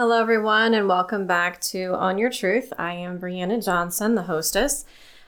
Hello, 0.00 0.18
everyone, 0.18 0.72
and 0.72 0.88
welcome 0.88 1.26
back 1.26 1.60
to 1.60 1.94
Own 1.94 2.16
Your 2.16 2.30
Truth. 2.30 2.72
I 2.78 2.94
am 2.94 3.18
Brianna 3.20 3.62
Johnson, 3.62 4.14
the 4.14 4.22
hostess. 4.22 4.86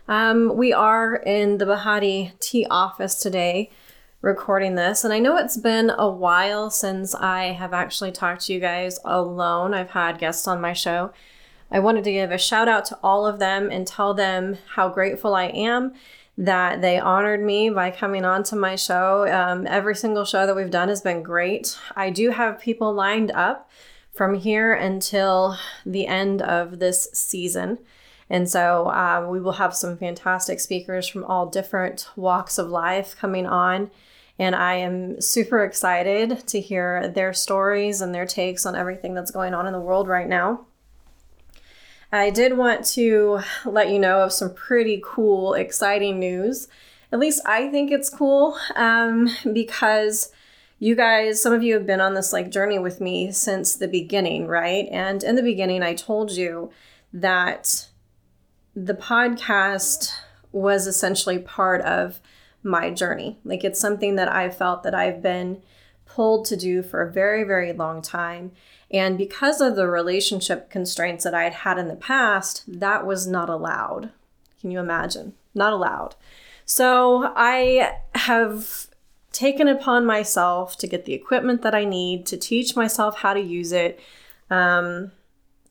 Um, 0.08 0.56
we 0.56 0.72
are 0.72 1.16
in 1.16 1.58
the 1.58 1.66
Bahati 1.66 2.32
Tea 2.40 2.66
office 2.70 3.16
today 3.16 3.70
recording 4.22 4.74
this, 4.74 5.04
and 5.04 5.12
I 5.12 5.18
know 5.18 5.36
it's 5.36 5.58
been 5.58 5.90
a 5.90 6.08
while 6.08 6.70
since 6.70 7.14
I 7.14 7.48
have 7.48 7.74
actually 7.74 8.12
talked 8.12 8.46
to 8.46 8.54
you 8.54 8.60
guys 8.60 8.98
alone. 9.04 9.74
I've 9.74 9.90
had 9.90 10.16
guests 10.16 10.48
on 10.48 10.58
my 10.62 10.72
show. 10.72 11.12
I 11.70 11.78
wanted 11.78 12.04
to 12.04 12.12
give 12.12 12.30
a 12.30 12.38
shout 12.38 12.66
out 12.66 12.86
to 12.86 12.98
all 13.02 13.26
of 13.26 13.38
them 13.38 13.70
and 13.70 13.86
tell 13.86 14.14
them 14.14 14.56
how 14.76 14.88
grateful 14.88 15.34
I 15.34 15.48
am 15.48 15.92
that 16.38 16.80
they 16.80 16.98
honored 16.98 17.42
me 17.42 17.68
by 17.68 17.90
coming 17.90 18.24
on 18.24 18.42
to 18.44 18.56
my 18.56 18.76
show. 18.76 19.30
Um, 19.30 19.66
every 19.66 19.94
single 19.94 20.24
show 20.24 20.46
that 20.46 20.56
we've 20.56 20.70
done 20.70 20.88
has 20.88 21.02
been 21.02 21.22
great. 21.22 21.78
I 21.94 22.08
do 22.08 22.30
have 22.30 22.58
people 22.58 22.94
lined 22.94 23.30
up 23.32 23.68
from 24.12 24.34
here 24.34 24.74
until 24.74 25.58
the 25.86 26.06
end 26.06 26.42
of 26.42 26.78
this 26.78 27.08
season. 27.12 27.78
And 28.28 28.48
so 28.48 28.90
um, 28.90 29.28
we 29.28 29.40
will 29.40 29.52
have 29.52 29.74
some 29.74 29.96
fantastic 29.96 30.60
speakers 30.60 31.06
from 31.06 31.24
all 31.24 31.46
different 31.46 32.08
walks 32.16 32.58
of 32.58 32.68
life 32.68 33.16
coming 33.16 33.46
on. 33.46 33.90
And 34.38 34.54
I 34.54 34.74
am 34.74 35.20
super 35.20 35.64
excited 35.64 36.46
to 36.48 36.60
hear 36.60 37.08
their 37.08 37.32
stories 37.32 38.00
and 38.00 38.14
their 38.14 38.26
takes 38.26 38.64
on 38.64 38.74
everything 38.74 39.14
that's 39.14 39.30
going 39.30 39.54
on 39.54 39.66
in 39.66 39.72
the 39.72 39.80
world 39.80 40.08
right 40.08 40.28
now. 40.28 40.66
I 42.10 42.30
did 42.30 42.56
want 42.58 42.84
to 42.88 43.40
let 43.64 43.88
you 43.88 43.98
know 43.98 44.20
of 44.20 44.32
some 44.32 44.54
pretty 44.54 45.02
cool, 45.02 45.54
exciting 45.54 46.18
news. 46.18 46.68
At 47.10 47.18
least 47.18 47.40
I 47.46 47.68
think 47.68 47.90
it's 47.90 48.10
cool 48.10 48.58
um, 48.76 49.28
because 49.52 50.30
you 50.82 50.96
guys, 50.96 51.40
some 51.40 51.52
of 51.52 51.62
you 51.62 51.74
have 51.74 51.86
been 51.86 52.00
on 52.00 52.14
this 52.14 52.32
like 52.32 52.50
journey 52.50 52.76
with 52.76 53.00
me 53.00 53.30
since 53.30 53.76
the 53.76 53.86
beginning, 53.86 54.48
right? 54.48 54.88
And 54.90 55.22
in 55.22 55.36
the 55.36 55.42
beginning, 55.42 55.80
I 55.80 55.94
told 55.94 56.32
you 56.32 56.72
that 57.12 57.86
the 58.74 58.94
podcast 58.94 60.12
was 60.50 60.88
essentially 60.88 61.38
part 61.38 61.82
of 61.82 62.18
my 62.64 62.90
journey. 62.90 63.38
Like 63.44 63.62
it's 63.62 63.78
something 63.78 64.16
that 64.16 64.26
I 64.28 64.50
felt 64.50 64.82
that 64.82 64.92
I've 64.92 65.22
been 65.22 65.62
pulled 66.04 66.46
to 66.46 66.56
do 66.56 66.82
for 66.82 67.00
a 67.00 67.12
very, 67.12 67.44
very 67.44 67.72
long 67.72 68.02
time. 68.02 68.50
And 68.90 69.16
because 69.16 69.60
of 69.60 69.76
the 69.76 69.86
relationship 69.86 70.68
constraints 70.68 71.22
that 71.22 71.32
I 71.32 71.44
had 71.44 71.54
had 71.54 71.78
in 71.78 71.86
the 71.86 71.94
past, 71.94 72.64
that 72.66 73.06
was 73.06 73.24
not 73.24 73.48
allowed. 73.48 74.10
Can 74.60 74.72
you 74.72 74.80
imagine? 74.80 75.34
Not 75.54 75.72
allowed. 75.72 76.16
So 76.64 77.32
I 77.36 77.98
have 78.16 78.88
taken 79.32 79.66
upon 79.66 80.06
myself 80.06 80.76
to 80.78 80.86
get 80.86 81.04
the 81.04 81.14
equipment 81.14 81.62
that 81.62 81.74
I 81.74 81.84
need, 81.84 82.26
to 82.26 82.36
teach 82.36 82.76
myself 82.76 83.18
how 83.18 83.34
to 83.34 83.40
use 83.40 83.72
it, 83.72 83.98
um, 84.50 85.12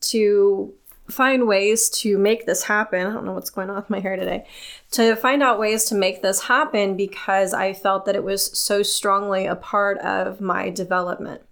to 0.00 0.74
find 1.08 1.46
ways 1.46 1.88
to 1.90 2.18
make 2.18 2.46
this 2.46 2.64
happen. 2.64 3.06
I 3.06 3.12
don't 3.12 3.24
know 3.24 3.32
what's 3.32 3.50
going 3.50 3.70
on 3.70 3.76
with 3.76 3.90
my 3.90 4.00
hair 4.00 4.16
today. 4.16 4.46
To 4.92 5.14
find 5.16 5.42
out 5.42 5.58
ways 5.58 5.84
to 5.86 5.94
make 5.94 6.22
this 6.22 6.42
happen 6.42 6.96
because 6.96 7.54
I 7.54 7.72
felt 7.72 8.06
that 8.06 8.16
it 8.16 8.24
was 8.24 8.56
so 8.58 8.82
strongly 8.82 9.46
a 9.46 9.56
part 9.56 9.98
of 9.98 10.40
my 10.40 10.70
development. 10.70 11.42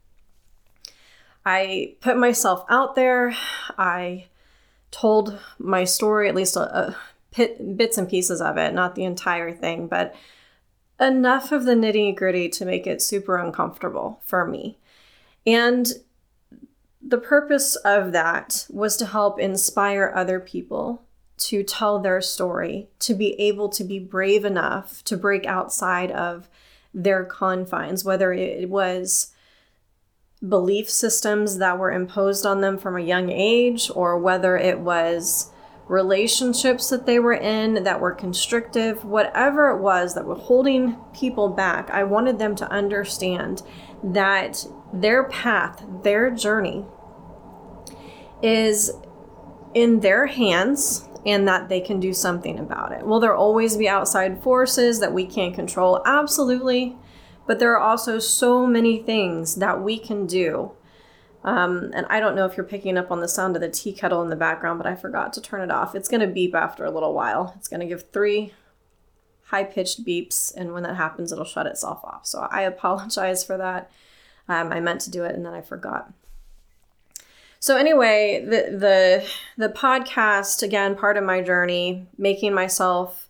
I 1.45 1.95
put 2.01 2.17
myself 2.17 2.65
out 2.69 2.95
there. 2.95 3.35
I 3.79 4.27
told 4.91 5.39
my 5.59 5.85
story, 5.85 6.29
at 6.29 6.35
least 6.35 6.57
a, 6.57 6.61
a 6.77 6.97
pit, 7.31 7.77
bits 7.77 7.99
and 7.99 8.09
pieces 8.09 8.41
of 8.41 8.57
it, 8.57 8.75
not 8.75 8.95
the 8.95 9.05
entire 9.05 9.53
thing, 9.53 9.87
but 9.87 10.15
enough 11.01 11.51
of 11.51 11.65
the 11.65 11.75
nitty 11.75 12.15
gritty 12.15 12.49
to 12.51 12.65
make 12.65 12.87
it 12.87 13.01
super 13.01 13.37
uncomfortable 13.39 14.21
for 14.25 14.47
me. 14.47 14.79
And 15.47 15.87
the 17.01 17.19
purpose 17.19 17.77
of 17.77 18.13
that 18.13 18.67
was 18.71 18.97
to 18.99 19.07
help 19.07 19.41
inspire 19.41 20.13
other 20.15 20.39
people 20.39 21.03
to 21.39 21.63
tell 21.63 21.99
their 21.99 22.21
story, 22.21 22.89
to 22.99 23.15
be 23.15 23.33
able 23.41 23.71
to 23.71 23.83
be 23.83 23.99
brave 23.99 24.45
enough 24.45 25.03
to 25.05 25.17
break 25.17 25.47
outside 25.47 26.11
of 26.11 26.49
their 26.93 27.25
confines, 27.25 28.05
whether 28.05 28.33
it 28.33 28.69
was 28.69 29.33
belief 30.47 30.89
systems 30.91 31.59
that 31.59 31.79
were 31.79 31.93
imposed 31.93 32.45
on 32.45 32.61
them 32.61 32.77
from 32.77 32.97
a 32.97 33.03
young 33.03 33.31
age 33.31 33.91
or 33.95 34.19
whether 34.19 34.57
it 34.57 34.81
was 34.81 35.51
relationships 35.91 36.89
that 36.89 37.05
they 37.05 37.19
were 37.19 37.35
in 37.35 37.83
that 37.83 38.01
were 38.01 38.13
constrictive, 38.13 39.05
whatever 39.05 39.71
it 39.71 39.81
was 39.81 40.15
that 40.15 40.25
were 40.25 40.37
holding 40.37 40.97
people 41.13 41.49
back, 41.49 41.91
I 41.91 42.05
wanted 42.05 42.39
them 42.39 42.55
to 42.57 42.71
understand 42.71 43.63
that 44.05 44.65
their 44.93 45.25
path, 45.25 45.85
their 46.05 46.31
journey 46.31 46.85
is 48.41 48.93
in 49.75 49.99
their 49.99 50.27
hands 50.27 51.09
and 51.27 51.47
that 51.49 51.69
they 51.69 51.81
can 51.81 51.99
do 51.99 52.15
something 52.15 52.61
about 52.61 52.93
it. 52.93 53.05
Will 53.05 53.19
there 53.19 53.35
always 53.35 53.77
be 53.77 53.89
outside 53.89 54.43
forces 54.45 55.01
that 55.01 55.13
we 55.13 55.27
can't 55.27 55.55
control? 55.55 56.01
Absolutely. 56.07 56.97
But 57.49 57.59
there 57.59 57.73
are 57.73 57.81
also 57.81 58.21
so 58.21 58.65
many 58.65 59.03
things 59.03 59.57
that 59.57 59.83
we 59.83 59.99
can 59.99 60.29
do. 60.29 60.71
Um, 61.43 61.91
and 61.95 62.07
I 62.11 62.21
don't 62.21 62.37
know 62.37 62.45
if 62.45 62.57
you're 62.57 62.65
picking 62.65 62.99
up 62.99 63.11
on 63.11 63.21
the 63.21 63.29
sound 63.29 63.57
of 63.57 63.63
the 63.63 63.71
tea 63.71 63.93
kettle 63.93 64.23
in 64.23 64.29
the 64.29 64.37
background, 64.37 64.79
but 64.79 64.87
I 64.87 64.95
forgot 64.95 65.33
to 65.35 65.41
turn 65.41 65.63
it 65.63 65.71
off. 65.71 65.95
It's 65.95 66.09
going 66.09 66.21
to 66.21 66.27
beep 66.27 66.55
after 66.55 66.85
a 66.85 66.91
little 66.91 67.15
while. 67.15 67.55
It's 67.57 67.69
going 67.69 67.81
to 67.81 67.87
give 67.87 68.11
three 68.11 68.53
high 69.45 69.65
pitched 69.65 70.05
beeps, 70.05 70.55
and 70.55 70.73
when 70.73 70.83
that 70.83 70.97
happens, 70.97 71.33
it'll 71.33 71.45
shut 71.45 71.67
itself 71.67 72.01
off. 72.05 72.27
So 72.27 72.47
I 72.51 72.63
apologize 72.75 73.45
for 73.45 73.57
that. 73.57 73.91
Um, 74.49 74.73
I 74.73 74.81
meant 74.81 75.01
to 75.03 75.11
do 75.11 75.25
it 75.25 75.35
and 75.35 75.47
then 75.47 75.55
I 75.55 75.61
forgot. 75.61 76.13
So 77.61 77.77
anyway, 77.77 78.43
the 78.45 78.77
the 78.77 79.25
the 79.57 79.69
podcast 79.69 80.63
again, 80.63 80.97
part 80.97 81.17
of 81.17 81.25
my 81.25 81.43
journey, 81.43 82.07
making 82.17 82.55
myself 82.55 83.29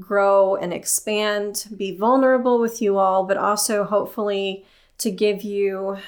grow 0.00 0.56
and 0.56 0.72
expand, 0.72 1.68
be 1.76 1.96
vulnerable 1.96 2.58
with 2.58 2.82
you 2.82 2.98
all, 2.98 3.24
but 3.24 3.36
also 3.36 3.84
hopefully 3.84 4.66
to 4.98 5.10
give 5.10 5.42
you 5.42 5.98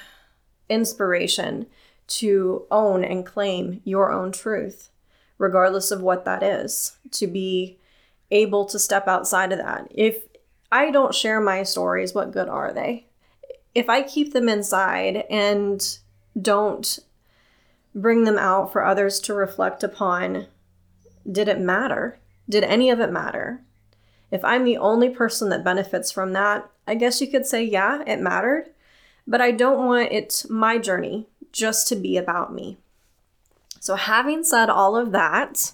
inspiration 0.68 1.66
to 2.06 2.66
own 2.70 3.04
and 3.04 3.24
claim 3.24 3.80
your 3.84 4.12
own 4.12 4.32
truth, 4.32 4.90
regardless 5.38 5.90
of 5.90 6.00
what 6.00 6.24
that 6.24 6.42
is, 6.42 6.96
to 7.12 7.26
be 7.26 7.78
able 8.30 8.64
to 8.66 8.78
step 8.78 9.08
outside 9.08 9.52
of 9.52 9.58
that. 9.58 9.86
If 9.90 10.24
I 10.70 10.90
don't 10.90 11.14
share 11.14 11.40
my 11.40 11.62
stories, 11.62 12.14
what 12.14 12.32
good 12.32 12.48
are 12.48 12.72
they? 12.72 13.06
If 13.74 13.88
I 13.88 14.02
keep 14.02 14.32
them 14.32 14.48
inside 14.48 15.24
and 15.30 15.98
don't 16.40 16.98
bring 17.94 18.24
them 18.24 18.38
out 18.38 18.72
for 18.72 18.84
others 18.84 19.20
to 19.20 19.34
reflect 19.34 19.82
upon, 19.82 20.46
did 21.30 21.48
it 21.48 21.60
matter? 21.60 22.18
Did 22.48 22.64
any 22.64 22.90
of 22.90 23.00
it 23.00 23.10
matter? 23.10 23.62
If 24.30 24.44
I'm 24.44 24.64
the 24.64 24.76
only 24.76 25.08
person 25.08 25.48
that 25.50 25.64
benefits 25.64 26.10
from 26.10 26.32
that, 26.32 26.68
I 26.86 26.96
guess 26.96 27.20
you 27.20 27.28
could 27.28 27.46
say, 27.46 27.62
yeah, 27.62 28.02
it 28.06 28.20
mattered. 28.20 28.70
But 29.26 29.40
I 29.40 29.50
don't 29.50 29.86
want 29.86 30.12
it, 30.12 30.44
my 30.48 30.78
journey, 30.78 31.26
just 31.52 31.88
to 31.88 31.96
be 31.96 32.16
about 32.16 32.52
me. 32.52 32.76
So, 33.80 33.96
having 33.96 34.44
said 34.44 34.70
all 34.70 34.96
of 34.96 35.12
that, 35.12 35.72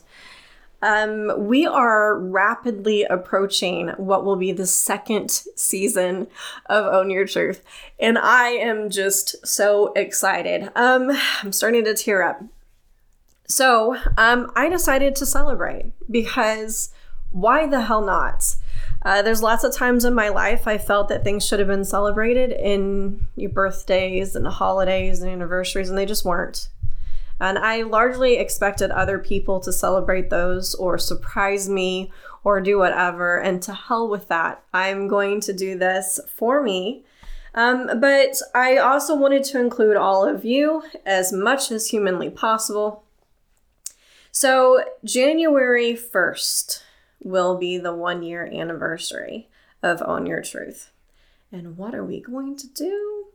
um, 0.83 1.33
we 1.37 1.67
are 1.67 2.19
rapidly 2.19 3.05
approaching 3.05 3.89
what 3.97 4.25
will 4.25 4.37
be 4.37 4.53
the 4.53 4.67
second 4.67 5.31
season 5.55 6.27
of 6.67 6.87
Own 6.87 7.11
Your 7.11 7.27
Truth. 7.27 7.63
And 7.99 8.17
I 8.19 8.49
am 8.49 8.89
just 8.89 9.47
so 9.47 9.93
excited. 9.95 10.71
Um, 10.75 11.11
I'm 11.43 11.53
starting 11.53 11.85
to 11.85 11.95
tear 11.95 12.23
up. 12.23 12.43
So 13.47 13.97
um, 14.17 14.51
I 14.57 14.69
decided 14.69 15.17
to 15.17 15.27
celebrate 15.27 15.93
because 16.11 16.91
why 17.31 17.67
the 17.67 17.83
hell 17.83 18.03
not? 18.03 18.57
Uh, 19.03 19.23
there's 19.23 19.43
lots 19.43 19.65
of 19.65 19.75
times 19.75 20.05
in 20.05 20.15
my 20.15 20.29
life 20.29 20.67
I 20.67 20.77
felt 20.77 21.09
that 21.09 21.25
things 21.25 21.45
should 21.47 21.59
have 21.59 21.69
been 21.69 21.85
celebrated 21.85 22.53
in 22.53 23.27
your 23.35 23.51
birthdays 23.51 24.37
and 24.37 24.47
holidays 24.47 25.23
and 25.23 25.31
anniversaries, 25.31 25.89
and 25.89 25.97
they 25.97 26.07
just 26.07 26.25
weren't. 26.25 26.69
And 27.41 27.59
I 27.59 27.83
largely 27.83 28.37
expected 28.37 28.91
other 28.91 29.19
people 29.19 29.61
to 29.61 29.73
celebrate 29.73 30.29
those 30.29 30.75
or 30.75 30.99
surprise 30.99 31.69
me 31.69 32.13
or 32.45 32.61
do 32.61 32.79
whatever. 32.79 33.39
And 33.39 33.63
to 33.63 33.73
hell 33.73 34.09
with 34.09 34.29
that. 34.29 34.63
I'm 34.75 35.09
going 35.09 35.41
to 35.43 35.55
do 35.55 35.79
this 35.79 36.21
for 36.37 36.63
me. 36.63 37.05
Um, 37.55 37.99
but 37.99 38.37
I 38.55 38.77
also 38.77 39.17
wanted 39.17 39.45
to 39.45 39.61
include 39.61 39.97
all 39.97 40.29
of 40.29 40.45
you 40.45 40.83
as 41.07 41.33
much 41.33 41.71
as 41.71 41.89
humanly 41.89 42.29
possible. 42.29 43.05
So, 44.31 44.85
January 45.03 45.95
1st, 45.95 46.83
will 47.23 47.57
be 47.57 47.79
the 47.79 47.95
one 47.95 48.23
year 48.23 48.45
anniversary 48.47 49.49
of 49.83 50.03
Own 50.03 50.27
Your 50.27 50.43
Truth. 50.43 50.91
And 51.53 51.77
what 51.77 51.95
are 51.95 52.05
we 52.05 52.21
going 52.21 52.57
to 52.57 52.67
do? 52.69 53.27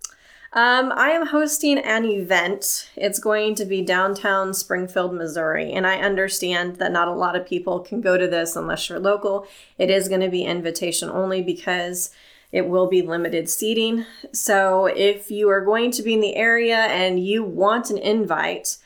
Um, 0.53 0.93
I 0.95 1.09
am 1.09 1.27
hosting 1.27 1.77
an 1.79 2.05
event. 2.05 2.89
It's 2.95 3.19
going 3.19 3.55
to 3.55 3.65
be 3.65 3.81
downtown 3.81 4.53
Springfield, 4.53 5.13
Missouri. 5.13 5.73
And 5.73 5.85
I 5.85 5.99
understand 5.99 6.77
that 6.77 6.93
not 6.93 7.09
a 7.09 7.13
lot 7.13 7.35
of 7.35 7.45
people 7.45 7.81
can 7.81 7.99
go 7.99 8.17
to 8.17 8.25
this 8.25 8.55
unless 8.55 8.87
you're 8.87 8.99
local. 8.99 9.47
It 9.77 9.89
is 9.89 10.07
going 10.07 10.21
to 10.21 10.29
be 10.29 10.43
invitation 10.45 11.09
only 11.09 11.41
because 11.41 12.11
It 12.55 12.69
will 12.69 12.87
be 12.87 13.01
limited 13.01 13.49
seating. 13.49 14.05
So 14.31 14.85
if 14.85 15.29
you 15.29 15.49
are 15.49 15.59
going 15.59 15.91
to 15.91 16.01
be 16.01 16.13
in 16.13 16.21
the 16.21 16.37
area 16.37 16.77
and 16.77 17.19
you 17.19 17.43
want 17.43 17.89
an 17.89 17.97
invite, 17.97 18.77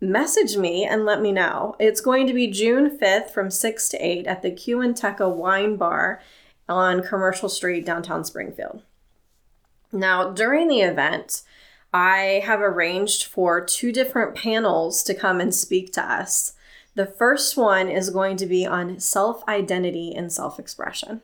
message 0.00 0.56
me 0.56 0.84
and 0.84 1.04
let 1.04 1.20
me 1.20 1.32
know. 1.32 1.74
It's 1.78 2.00
going 2.00 2.26
to 2.26 2.34
be 2.34 2.48
June 2.48 2.98
5th 2.98 3.30
from 3.30 3.50
6 3.50 3.88
to 3.90 3.98
8 3.98 4.26
at 4.26 4.42
the 4.42 4.50
Q 4.50 4.80
and 4.80 4.94
Teca 4.94 5.34
Wine 5.34 5.76
Bar 5.76 6.20
on 6.68 7.02
Commercial 7.02 7.48
Street, 7.48 7.84
downtown 7.86 8.24
Springfield. 8.24 8.82
Now, 9.92 10.30
during 10.30 10.68
the 10.68 10.80
event, 10.80 11.42
I 11.92 12.42
have 12.44 12.60
arranged 12.60 13.24
for 13.24 13.64
two 13.64 13.92
different 13.92 14.34
panels 14.34 15.02
to 15.04 15.14
come 15.14 15.40
and 15.40 15.54
speak 15.54 15.92
to 15.94 16.02
us. 16.02 16.52
The 16.94 17.06
first 17.06 17.56
one 17.56 17.88
is 17.88 18.10
going 18.10 18.36
to 18.38 18.46
be 18.46 18.66
on 18.66 19.00
self 19.00 19.46
identity 19.48 20.14
and 20.14 20.32
self 20.32 20.58
expression. 20.58 21.22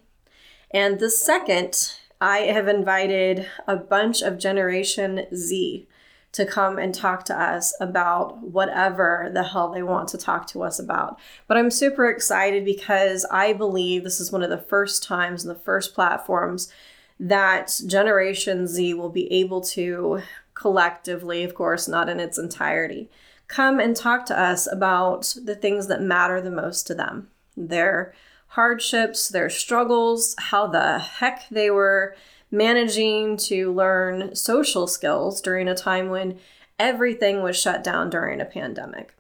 And 0.71 0.99
the 0.99 1.11
second, 1.11 1.95
I 2.21 2.39
have 2.39 2.69
invited 2.69 3.49
a 3.67 3.77
bunch 3.77 4.23
of 4.23 4.39
Generation 4.39 5.27
Z 5.35 5.87
to 6.32 6.46
come 6.46 6.79
and 6.79 6.94
talk 6.94 7.25
to 7.26 7.38
us 7.38 7.75
about 7.81 8.38
whatever 8.43 9.31
the 9.32 9.43
hell 9.43 9.70
they 9.70 9.82
want 9.82 10.08
to 10.08 10.19
talk 10.19 10.46
to 10.46 10.62
us 10.62 10.79
about. 10.79 11.19
But 11.46 11.58
I'm 11.58 11.70
super 11.70 12.06
excited 12.06 12.64
because 12.64 13.26
I 13.31 13.52
believe 13.52 14.02
this 14.02 14.19
is 14.19 14.32
one 14.32 14.43
of 14.43 14.50
the 14.50 14.58
first 14.58 15.02
times 15.02 15.44
and 15.44 15.55
the 15.55 15.61
first 15.61 15.94
platforms 15.94 16.73
that 17.20 17.79
Generation 17.87 18.67
Z 18.67 18.94
will 18.94 19.11
be 19.11 19.31
able 19.31 19.61
to 19.61 20.23
collectively, 20.55 21.44
of 21.44 21.55
course, 21.55 21.87
not 21.87 22.08
in 22.08 22.19
its 22.19 22.38
entirety, 22.38 23.11
come 23.49 23.79
and 23.79 23.94
talk 23.94 24.25
to 24.26 24.38
us 24.38 24.70
about 24.70 25.34
the 25.44 25.55
things 25.55 25.87
that 25.88 26.00
matter 26.00 26.40
the 26.40 26.50
most 26.50 26.87
to 26.87 26.94
them 26.94 27.29
their 27.55 28.14
hardships, 28.49 29.29
their 29.29 29.50
struggles, 29.50 30.34
how 30.38 30.67
the 30.67 30.99
heck 30.99 31.49
they 31.50 31.70
were 31.70 32.14
managing 32.53 33.37
to 33.39 33.73
learn 33.73 34.37
social 34.37 34.87
skills 34.87 35.41
during 35.41 35.67
a 35.67 35.75
time 35.75 36.11
when 36.11 36.39
everything 36.79 37.43
was 37.43 37.61
shut 37.61 37.83
down 37.83 38.11
during 38.11 38.41
a 38.41 38.45
pandemic. 38.45 39.15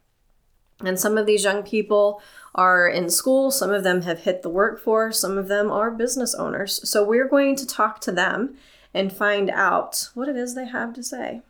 And 0.80 0.98
some 0.98 1.16
of 1.16 1.26
these 1.26 1.44
young 1.44 1.62
people 1.62 2.22
are 2.54 2.86
in 2.86 3.08
school, 3.08 3.50
some 3.50 3.70
of 3.70 3.84
them 3.84 4.02
have 4.02 4.20
hit 4.20 4.42
the 4.42 4.50
workforce, 4.50 5.20
some 5.20 5.38
of 5.38 5.48
them 5.48 5.70
are 5.70 5.90
business 5.90 6.34
owners. 6.34 6.86
So 6.88 7.04
we're 7.04 7.28
going 7.28 7.56
to 7.56 7.66
talk 7.66 8.00
to 8.02 8.12
them 8.12 8.56
and 8.92 9.12
find 9.12 9.48
out 9.48 10.10
what 10.14 10.28
it 10.28 10.36
is 10.36 10.54
they 10.54 10.66
have 10.66 10.92
to 10.94 11.02
say. 11.02 11.40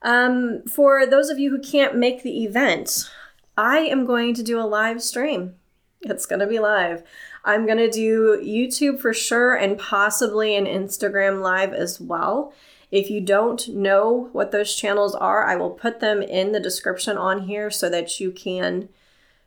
Um, 0.00 0.62
for 0.62 1.04
those 1.04 1.28
of 1.28 1.38
you 1.38 1.50
who 1.50 1.60
can't 1.60 1.96
make 1.96 2.22
the 2.22 2.44
event, 2.44 3.10
I 3.56 3.78
am 3.80 4.06
going 4.06 4.34
to 4.34 4.42
do 4.42 4.58
a 4.58 4.62
live 4.62 5.02
stream. 5.02 5.56
It's 6.02 6.26
going 6.26 6.40
to 6.40 6.46
be 6.46 6.58
live. 6.58 7.02
I'm 7.44 7.66
going 7.66 7.78
to 7.78 7.90
do 7.90 8.40
YouTube 8.44 9.00
for 9.00 9.12
sure 9.12 9.54
and 9.54 9.78
possibly 9.78 10.54
an 10.54 10.66
Instagram 10.66 11.42
live 11.42 11.72
as 11.72 12.00
well. 12.00 12.52
If 12.90 13.10
you 13.10 13.20
don't 13.20 13.68
know 13.68 14.28
what 14.32 14.50
those 14.50 14.74
channels 14.74 15.14
are, 15.14 15.44
I 15.44 15.56
will 15.56 15.70
put 15.70 16.00
them 16.00 16.22
in 16.22 16.52
the 16.52 16.60
description 16.60 17.18
on 17.18 17.42
here 17.42 17.70
so 17.70 17.90
that 17.90 18.18
you 18.20 18.30
can 18.30 18.88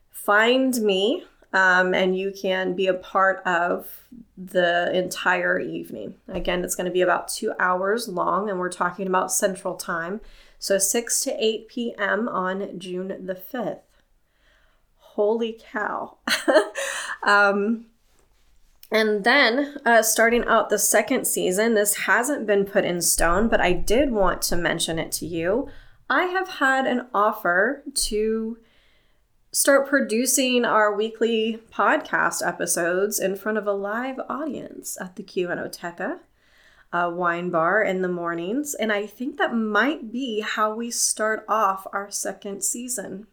find 0.10 0.76
me 0.82 1.24
um, 1.54 1.94
and 1.94 2.18
you 2.18 2.32
can 2.32 2.76
be 2.76 2.88
a 2.88 2.94
part 2.94 3.42
of 3.46 4.06
the 4.38 4.92
entire 4.94 5.60
evening. 5.60 6.16
Again, 6.28 6.64
it's 6.64 6.76
going 6.76 6.86
to 6.86 6.92
be 6.92 7.02
about 7.02 7.28
two 7.28 7.54
hours 7.60 8.08
long, 8.08 8.50
and 8.50 8.60
we're 8.60 8.70
talking 8.70 9.08
about 9.08 9.32
Central 9.32 9.76
Time. 9.76 10.22
So 10.60 10.78
6 10.78 11.22
to 11.22 11.44
8 11.44 11.68
p.m. 11.68 12.30
on 12.30 12.80
June 12.80 13.26
the 13.26 13.36
5th. 13.36 13.80
Holy 15.22 15.56
cow. 15.72 16.18
um, 17.24 17.86
and 18.92 19.24
then, 19.24 19.78
uh, 19.86 20.02
starting 20.02 20.44
out 20.46 20.72
the 20.72 20.80
second 20.80 21.26
season, 21.28 21.76
this 21.76 21.96
hasn't 21.96 22.48
been 22.48 22.66
put 22.66 22.86
in 22.86 23.02
stone, 23.02 23.48
but 23.48 23.62
I 23.62 23.72
did 23.72 24.10
want 24.10 24.42
to 24.44 24.56
mention 24.56 24.98
it 24.98 25.12
to 25.12 25.28
you. 25.28 25.70
I 26.10 26.24
have 26.24 26.48
had 26.48 26.88
an 26.88 27.06
offer 27.14 27.84
to 27.94 28.58
start 29.52 29.88
producing 29.88 30.66
our 30.66 30.92
weekly 30.92 31.60
podcast 31.72 32.46
episodes 32.46 33.20
in 33.20 33.36
front 33.36 33.60
of 33.60 33.68
a 33.68 33.74
live 33.74 34.20
audience 34.28 34.98
at 35.00 35.18
the 35.18 35.24
QNOteca 35.24 36.18
uh, 36.92 37.12
wine 37.14 37.52
bar 37.52 37.84
in 37.84 38.02
the 38.02 38.08
mornings. 38.08 38.74
And 38.74 38.92
I 38.92 39.06
think 39.06 39.38
that 39.38 39.54
might 39.54 40.12
be 40.12 40.40
how 40.40 40.74
we 40.74 40.90
start 40.90 41.46
off 41.48 41.86
our 41.94 42.10
second 42.10 42.64
season. 42.64 43.28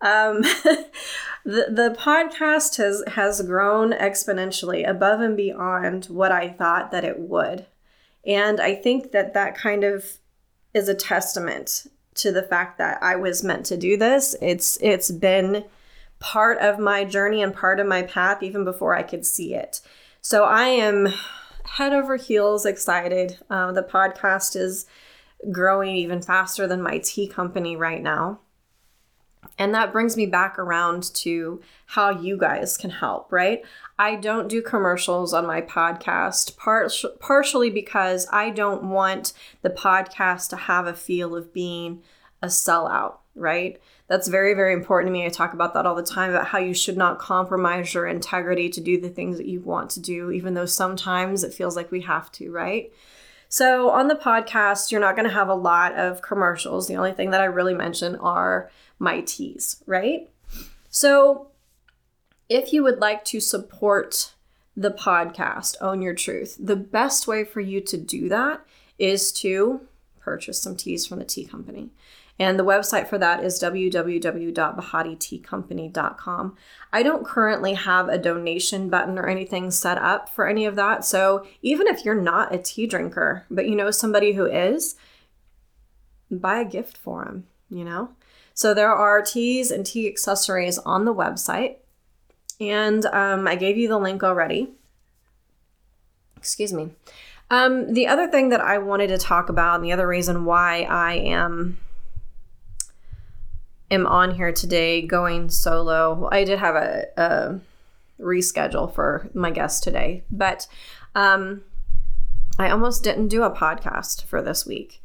Um, 0.00 0.42
the 1.44 1.66
the 1.70 1.96
podcast 1.98 2.76
has 2.76 3.02
has 3.08 3.42
grown 3.42 3.92
exponentially 3.92 4.88
above 4.88 5.20
and 5.20 5.36
beyond 5.36 6.06
what 6.06 6.32
I 6.32 6.48
thought 6.48 6.90
that 6.92 7.04
it 7.04 7.18
would, 7.18 7.66
and 8.24 8.60
I 8.60 8.74
think 8.74 9.12
that 9.12 9.34
that 9.34 9.56
kind 9.56 9.84
of 9.84 10.18
is 10.74 10.88
a 10.88 10.94
testament 10.94 11.86
to 12.14 12.32
the 12.32 12.42
fact 12.42 12.78
that 12.78 13.02
I 13.02 13.16
was 13.16 13.42
meant 13.42 13.66
to 13.66 13.76
do 13.76 13.96
this. 13.96 14.36
It's 14.40 14.78
it's 14.80 15.10
been 15.10 15.64
part 16.18 16.58
of 16.58 16.78
my 16.78 17.04
journey 17.04 17.42
and 17.42 17.54
part 17.54 17.80
of 17.80 17.86
my 17.86 18.02
path 18.02 18.42
even 18.42 18.64
before 18.64 18.94
I 18.94 19.02
could 19.02 19.24
see 19.24 19.54
it. 19.54 19.80
So 20.20 20.44
I 20.44 20.64
am 20.64 21.08
head 21.64 21.92
over 21.92 22.16
heels 22.16 22.66
excited. 22.66 23.38
Uh, 23.48 23.72
the 23.72 23.82
podcast 23.82 24.56
is 24.56 24.86
growing 25.50 25.94
even 25.96 26.20
faster 26.20 26.66
than 26.66 26.82
my 26.82 26.98
tea 26.98 27.28
company 27.28 27.76
right 27.76 28.02
now. 28.02 28.40
And 29.58 29.74
that 29.74 29.92
brings 29.92 30.16
me 30.16 30.26
back 30.26 30.58
around 30.58 31.12
to 31.14 31.60
how 31.86 32.10
you 32.10 32.36
guys 32.36 32.76
can 32.76 32.90
help, 32.90 33.32
right? 33.32 33.62
I 33.98 34.14
don't 34.14 34.48
do 34.48 34.62
commercials 34.62 35.34
on 35.34 35.46
my 35.46 35.60
podcast, 35.60 36.56
par- 36.56 36.88
partially 37.18 37.70
because 37.70 38.28
I 38.32 38.50
don't 38.50 38.84
want 38.84 39.32
the 39.62 39.70
podcast 39.70 40.50
to 40.50 40.56
have 40.56 40.86
a 40.86 40.94
feel 40.94 41.34
of 41.34 41.52
being 41.52 42.02
a 42.40 42.46
sellout, 42.46 43.16
right? 43.34 43.80
That's 44.06 44.28
very, 44.28 44.54
very 44.54 44.72
important 44.72 45.08
to 45.08 45.12
me. 45.12 45.26
I 45.26 45.28
talk 45.28 45.52
about 45.52 45.74
that 45.74 45.86
all 45.86 45.96
the 45.96 46.02
time 46.02 46.30
about 46.30 46.46
how 46.46 46.58
you 46.58 46.72
should 46.72 46.96
not 46.96 47.18
compromise 47.18 47.92
your 47.92 48.06
integrity 48.06 48.68
to 48.70 48.80
do 48.80 49.00
the 49.00 49.10
things 49.10 49.36
that 49.36 49.46
you 49.46 49.60
want 49.60 49.90
to 49.90 50.00
do, 50.00 50.30
even 50.30 50.54
though 50.54 50.66
sometimes 50.66 51.42
it 51.42 51.52
feels 51.52 51.76
like 51.76 51.90
we 51.90 52.02
have 52.02 52.30
to, 52.32 52.50
right? 52.50 52.92
So, 53.50 53.90
on 53.90 54.08
the 54.08 54.14
podcast, 54.14 54.90
you're 54.90 55.00
not 55.00 55.16
going 55.16 55.26
to 55.26 55.34
have 55.34 55.48
a 55.48 55.54
lot 55.54 55.94
of 55.94 56.20
commercials. 56.20 56.86
The 56.86 56.96
only 56.96 57.12
thing 57.12 57.30
that 57.30 57.40
I 57.40 57.46
really 57.46 57.74
mention 57.74 58.16
are 58.16 58.70
my 58.98 59.20
teas, 59.20 59.82
right? 59.86 60.30
So, 60.90 61.48
if 62.48 62.72
you 62.72 62.82
would 62.82 62.98
like 62.98 63.24
to 63.26 63.40
support 63.40 64.34
the 64.76 64.90
podcast, 64.90 65.76
Own 65.80 66.02
Your 66.02 66.14
Truth, 66.14 66.56
the 66.58 66.76
best 66.76 67.26
way 67.26 67.44
for 67.44 67.60
you 67.60 67.80
to 67.82 67.96
do 67.96 68.28
that 68.28 68.64
is 68.98 69.32
to 69.32 69.80
purchase 70.20 70.62
some 70.62 70.76
teas 70.76 71.06
from 71.06 71.18
the 71.18 71.24
tea 71.24 71.44
company. 71.44 71.90
And 72.38 72.58
the 72.58 72.64
website 72.64 73.08
for 73.08 73.18
that 73.18 73.42
is 73.42 73.60
www.bahatiTeaCompany.com. 73.60 76.56
I 76.92 77.02
don't 77.02 77.26
currently 77.26 77.74
have 77.74 78.08
a 78.08 78.16
donation 78.16 78.88
button 78.88 79.18
or 79.18 79.26
anything 79.26 79.72
set 79.72 79.98
up 79.98 80.28
for 80.28 80.46
any 80.46 80.64
of 80.64 80.76
that. 80.76 81.04
So 81.04 81.44
even 81.62 81.88
if 81.88 82.04
you're 82.04 82.14
not 82.14 82.54
a 82.54 82.58
tea 82.58 82.86
drinker, 82.86 83.44
but 83.50 83.66
you 83.66 83.74
know 83.74 83.90
somebody 83.90 84.34
who 84.34 84.46
is, 84.46 84.94
buy 86.30 86.60
a 86.60 86.64
gift 86.64 86.96
for 86.96 87.24
them, 87.24 87.48
you 87.70 87.84
know? 87.84 88.10
So 88.58 88.74
there 88.74 88.90
are 88.90 89.22
teas 89.22 89.70
and 89.70 89.86
tea 89.86 90.08
accessories 90.08 90.78
on 90.78 91.04
the 91.04 91.14
website. 91.14 91.76
And 92.58 93.06
um, 93.06 93.46
I 93.46 93.54
gave 93.54 93.76
you 93.76 93.86
the 93.86 94.00
link 94.00 94.24
already. 94.24 94.72
Excuse 96.36 96.72
me. 96.72 96.90
Um, 97.52 97.94
the 97.94 98.08
other 98.08 98.26
thing 98.26 98.48
that 98.48 98.60
I 98.60 98.78
wanted 98.78 99.10
to 99.10 99.16
talk 99.16 99.48
about, 99.48 99.76
and 99.76 99.84
the 99.84 99.92
other 99.92 100.08
reason 100.08 100.44
why 100.44 100.82
I 100.82 101.12
am 101.12 101.78
am 103.92 104.08
on 104.08 104.34
here 104.34 104.50
today 104.50 105.02
going 105.02 105.50
solo. 105.50 106.28
I 106.32 106.42
did 106.42 106.58
have 106.58 106.74
a, 106.74 107.04
a 107.16 107.60
reschedule 108.20 108.92
for 108.92 109.30
my 109.34 109.52
guest 109.52 109.84
today, 109.84 110.24
but 110.32 110.66
um, 111.14 111.62
I 112.58 112.70
almost 112.70 113.04
didn't 113.04 113.28
do 113.28 113.44
a 113.44 113.54
podcast 113.54 114.24
for 114.24 114.42
this 114.42 114.66
week 114.66 115.00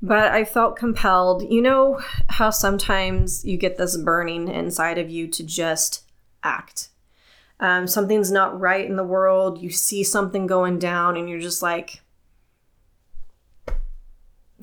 but 0.00 0.32
I 0.32 0.44
felt 0.44 0.76
compelled. 0.76 1.50
You 1.50 1.62
know 1.62 2.00
how 2.28 2.50
sometimes 2.50 3.44
you 3.44 3.56
get 3.56 3.76
this 3.76 3.96
burning 3.96 4.48
inside 4.48 4.98
of 4.98 5.10
you 5.10 5.26
to 5.28 5.42
just 5.42 6.04
act. 6.42 6.88
Um, 7.60 7.86
something's 7.86 8.30
not 8.30 8.58
right 8.58 8.86
in 8.88 8.96
the 8.96 9.04
world, 9.04 9.60
you 9.60 9.70
see 9.70 10.04
something 10.04 10.46
going 10.46 10.78
down, 10.78 11.16
and 11.16 11.28
you're 11.28 11.40
just 11.40 11.62
like, 11.62 12.02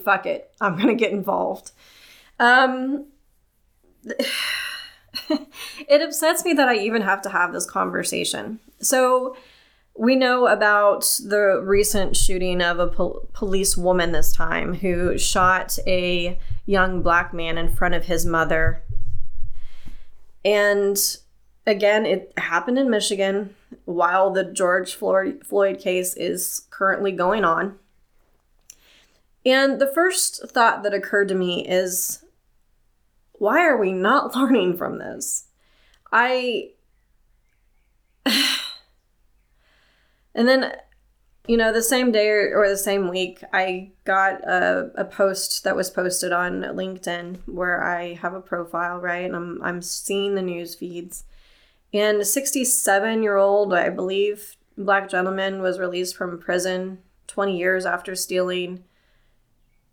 fuck 0.01 0.25
it, 0.25 0.51
I'm 0.61 0.77
gonna 0.77 0.95
get 0.95 1.11
involved. 1.11 1.71
Um, 2.39 3.07
it 5.29 6.01
upsets 6.01 6.45
me 6.45 6.53
that 6.53 6.69
I 6.69 6.75
even 6.75 7.01
have 7.01 7.21
to 7.23 7.29
have 7.29 7.51
this 7.51 7.65
conversation. 7.65 8.59
So, 8.79 9.35
we 9.97 10.15
know 10.15 10.47
about 10.47 11.01
the 11.23 11.61
recent 11.63 12.17
shooting 12.17 12.61
of 12.61 12.79
a 12.79 12.87
pol- 12.87 13.29
police 13.33 13.77
woman 13.77 14.11
this 14.11 14.33
time 14.33 14.73
who 14.73 15.17
shot 15.17 15.77
a 15.87 16.37
young 16.65 17.01
black 17.01 17.33
man 17.33 17.57
in 17.57 17.73
front 17.73 17.93
of 17.95 18.05
his 18.05 18.25
mother. 18.25 18.83
And 20.43 20.97
again, 21.65 22.05
it 22.05 22.33
happened 22.37 22.77
in 22.77 22.89
Michigan. 22.89 23.55
while 23.85 24.31
the 24.31 24.43
George 24.43 24.95
Floyd, 24.95 25.43
Floyd 25.45 25.79
case 25.79 26.15
is 26.15 26.65
currently 26.71 27.11
going 27.11 27.45
on. 27.45 27.77
And 29.45 29.79
the 29.79 29.91
first 29.93 30.49
thought 30.49 30.81
that 30.83 30.93
occurred 30.93 31.27
to 31.27 31.35
me 31.35 31.67
is 31.67 32.23
why 33.33 33.59
are 33.65 33.77
we 33.77 33.91
not 33.91 34.35
learning 34.35 34.75
from 34.77 34.97
this? 34.97 35.45
I. 36.11 36.71
and 40.35 40.47
then, 40.47 40.75
you 41.47 41.55
know, 41.55 41.71
the 41.71 41.81
same 41.81 42.11
day 42.11 42.27
or, 42.27 42.67
the 42.67 42.77
same 42.77 43.07
week, 43.07 43.41
I 43.53 43.91
got 44.03 44.43
a, 44.43 44.91
a 44.95 45.05
post 45.05 45.63
that 45.63 45.75
was 45.75 45.89
posted 45.89 46.33
on 46.33 46.61
LinkedIn 46.61 47.39
where 47.45 47.81
I 47.81 48.13
have 48.15 48.33
a 48.33 48.41
profile, 48.41 48.99
right? 48.99 49.25
And 49.25 49.35
I'm, 49.35 49.61
I'm 49.63 49.81
seeing 49.81 50.35
the 50.35 50.41
news 50.41 50.75
feeds. 50.75 51.23
And 51.93 52.19
a 52.19 52.25
67 52.25 53.23
year 53.23 53.37
old, 53.37 53.73
I 53.73 53.89
believe, 53.89 54.57
black 54.77 55.09
gentleman 55.09 55.61
was 55.61 55.79
released 55.79 56.17
from 56.17 56.37
prison 56.37 56.99
20 57.27 57.57
years 57.57 57.85
after 57.85 58.15
stealing 58.15 58.83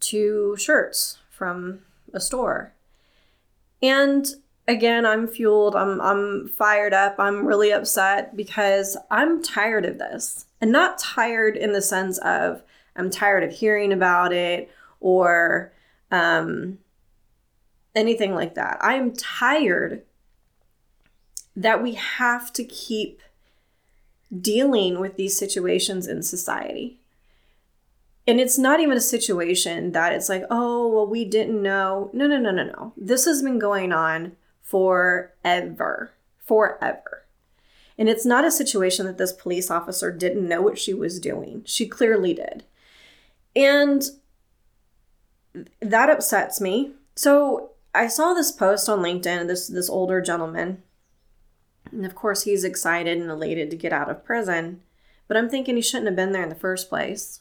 two 0.00 0.56
shirts 0.58 1.18
from 1.30 1.80
a 2.12 2.20
store. 2.20 2.75
And 3.80 4.26
again, 4.69 5.04
I'm 5.04 5.26
fueled, 5.26 5.76
I'm 5.76 6.00
I'm 6.00 6.49
fired 6.49 6.92
up, 6.95 7.16
I'm 7.19 7.47
really 7.47 7.73
upset 7.73 8.37
because 8.37 8.97
I'm 9.11 9.42
tired 9.42 9.85
of 9.85 9.99
this. 9.99 10.47
And 10.61 10.71
not 10.71 10.99
tired 10.99 11.57
in 11.57 11.73
the 11.73 11.83
sense 11.83 12.19
of 12.19 12.62
I'm 12.95 13.11
tired 13.11 13.42
of 13.42 13.52
hearing 13.52 13.92
about 13.92 14.33
it 14.33 14.71
or 15.00 15.73
um, 16.11 16.78
anything 17.95 18.35
like 18.35 18.54
that. 18.54 18.78
I 18.81 18.95
am 18.95 19.12
tired 19.12 20.02
that 21.57 21.83
we 21.83 21.95
have 21.95 22.52
to 22.52 22.64
keep 22.64 23.21
dealing 24.40 25.00
with 25.00 25.16
these 25.16 25.37
situations 25.37 26.07
in 26.07 26.23
society 26.23 26.99
and 28.26 28.40
it's 28.40 28.59
not 28.59 28.81
even 28.81 28.97
a 28.97 29.00
situation 29.00 29.92
that 29.92 30.12
it's 30.12 30.28
like, 30.28 30.45
oh, 30.50 30.87
well, 30.87 31.07
we 31.07 31.25
didn't 31.25 31.61
know. 31.61 32.11
No, 32.12 32.26
no, 32.26 32.38
no, 32.38 32.52
no, 32.52 32.64
no. 32.64 32.92
This 32.97 33.25
has 33.25 33.42
been 33.42 33.59
going 33.59 33.92
on 33.92 34.37
forever. 34.62 36.12
Forever. 36.38 37.25
And 37.99 38.09
it's 38.09 38.26
not 38.26 38.45
a 38.45 38.50
situation 38.50 39.07
that 39.07 39.19
this 39.19 39.33
police 39.33 39.71
officer 39.71 40.11
didn't 40.11 40.49
know 40.49 40.62
what 40.62 40.78
she 40.78 40.95
was 40.95 41.21
doing. 41.21 41.62
She 41.66 41.87
clearly 41.87 42.35
did. 42.35 42.64
And 43.54 44.02
that 45.81 46.11
upsets 46.11 46.61
me. 46.61 46.92
So 47.14 47.73
I 47.95 48.09
saw 48.09 48.33
this 48.33 48.50
post 48.50 48.88
on 48.88 49.00
LinkedIn, 49.00 49.47
this 49.47 49.69
this 49.69 49.90
older 49.90 50.21
gentleman. 50.21 50.83
And 51.90 52.07
of 52.07 52.14
course 52.14 52.45
he's 52.45 52.64
excited 52.64 53.19
and 53.19 53.31
elated 53.31 53.71
to 53.71 53.76
get 53.76 53.92
out 53.92 54.11
of 54.11 54.25
prison. 54.25 54.81
But 55.28 55.37
I'm 55.37 55.50
thinking 55.50 55.76
he 55.76 55.83
shouldn't 55.83 56.07
have 56.07 56.16
been 56.16 56.33
there 56.33 56.42
in 56.42 56.49
the 56.49 56.54
first 56.54 56.88
place. 56.88 57.40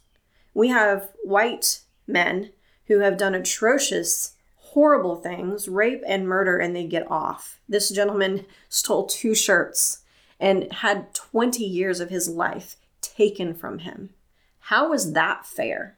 We 0.54 0.68
have 0.68 1.10
white 1.24 1.82
men 2.06 2.52
who 2.88 3.00
have 3.00 3.18
done 3.18 3.34
atrocious, 3.34 4.34
horrible 4.72 5.18
things, 5.18 5.68
rape 5.68 6.02
and 6.08 6.26
murder, 6.26 6.58
and 6.58 6.74
they 6.74 6.86
get 6.86 7.10
off. 7.12 7.60
This 7.68 7.90
gentleman 7.90 8.46
stole 8.70 9.06
two 9.06 9.36
shirts 9.36 10.04
and 10.40 10.72
had 10.72 11.14
20 11.14 11.62
years 11.62 12.00
of 12.00 12.10
his 12.10 12.30
life 12.30 12.78
taken 13.02 13.54
from 13.54 13.80
him. 13.80 14.12
How 14.60 14.94
is 14.94 15.12
that 15.12 15.46
fair? 15.46 15.98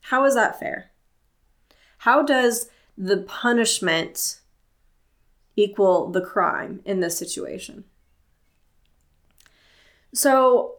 How 0.00 0.24
is 0.24 0.34
that 0.34 0.58
fair? 0.58 0.92
How 1.98 2.22
does 2.22 2.70
the 2.96 3.18
punishment 3.18 4.40
equal 5.56 6.10
the 6.10 6.22
crime 6.22 6.80
in 6.86 7.00
this 7.00 7.18
situation? 7.18 7.84
So 10.14 10.76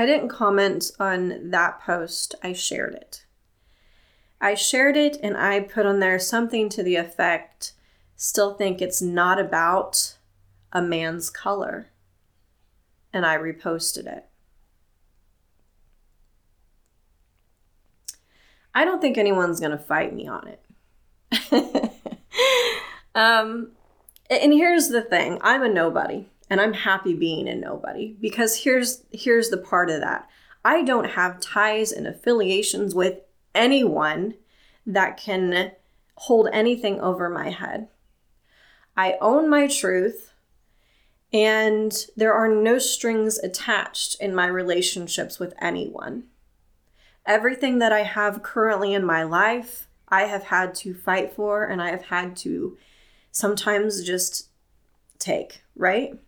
I 0.00 0.06
didn't 0.06 0.30
comment 0.30 0.92
on 0.98 1.50
that 1.50 1.82
post, 1.82 2.34
I 2.42 2.54
shared 2.54 2.94
it. 2.94 3.26
I 4.40 4.54
shared 4.54 4.96
it 4.96 5.18
and 5.22 5.36
I 5.36 5.60
put 5.60 5.84
on 5.84 6.00
there 6.00 6.18
something 6.18 6.70
to 6.70 6.82
the 6.82 6.96
effect 6.96 7.74
still 8.16 8.54
think 8.54 8.80
it's 8.80 9.02
not 9.02 9.38
about 9.38 10.16
a 10.72 10.80
man's 10.80 11.28
color. 11.28 11.90
And 13.12 13.26
I 13.26 13.36
reposted 13.36 14.06
it. 14.06 14.24
I 18.74 18.86
don't 18.86 19.02
think 19.02 19.18
anyone's 19.18 19.60
going 19.60 19.72
to 19.72 19.76
fight 19.76 20.14
me 20.14 20.26
on 20.26 20.48
it. 20.48 21.92
um, 23.14 23.72
and 24.30 24.54
here's 24.54 24.88
the 24.88 25.02
thing 25.02 25.36
I'm 25.42 25.62
a 25.62 25.68
nobody 25.68 26.30
and 26.50 26.60
I'm 26.60 26.74
happy 26.74 27.14
being 27.14 27.48
a 27.48 27.54
nobody 27.54 28.16
because 28.20 28.64
here's 28.64 29.04
here's 29.12 29.48
the 29.48 29.56
part 29.56 29.88
of 29.88 30.00
that. 30.00 30.28
I 30.64 30.82
don't 30.82 31.12
have 31.12 31.40
ties 31.40 31.92
and 31.92 32.06
affiliations 32.06 32.94
with 32.94 33.20
anyone 33.54 34.34
that 34.84 35.16
can 35.16 35.72
hold 36.16 36.48
anything 36.52 37.00
over 37.00 37.30
my 37.30 37.50
head. 37.50 37.88
I 38.96 39.16
own 39.20 39.48
my 39.48 39.68
truth 39.68 40.32
and 41.32 42.06
there 42.16 42.34
are 42.34 42.48
no 42.48 42.78
strings 42.80 43.38
attached 43.38 44.16
in 44.20 44.34
my 44.34 44.46
relationships 44.46 45.38
with 45.38 45.54
anyone. 45.62 46.24
Everything 47.24 47.78
that 47.78 47.92
I 47.92 48.02
have 48.02 48.42
currently 48.42 48.92
in 48.92 49.04
my 49.04 49.22
life, 49.22 49.86
I 50.08 50.22
have 50.22 50.44
had 50.44 50.74
to 50.76 50.92
fight 50.92 51.32
for 51.32 51.64
and 51.64 51.80
I 51.80 51.90
have 51.90 52.06
had 52.06 52.34
to 52.38 52.76
sometimes 53.30 54.02
just 54.02 54.48
take, 55.20 55.62
right? 55.76 56.18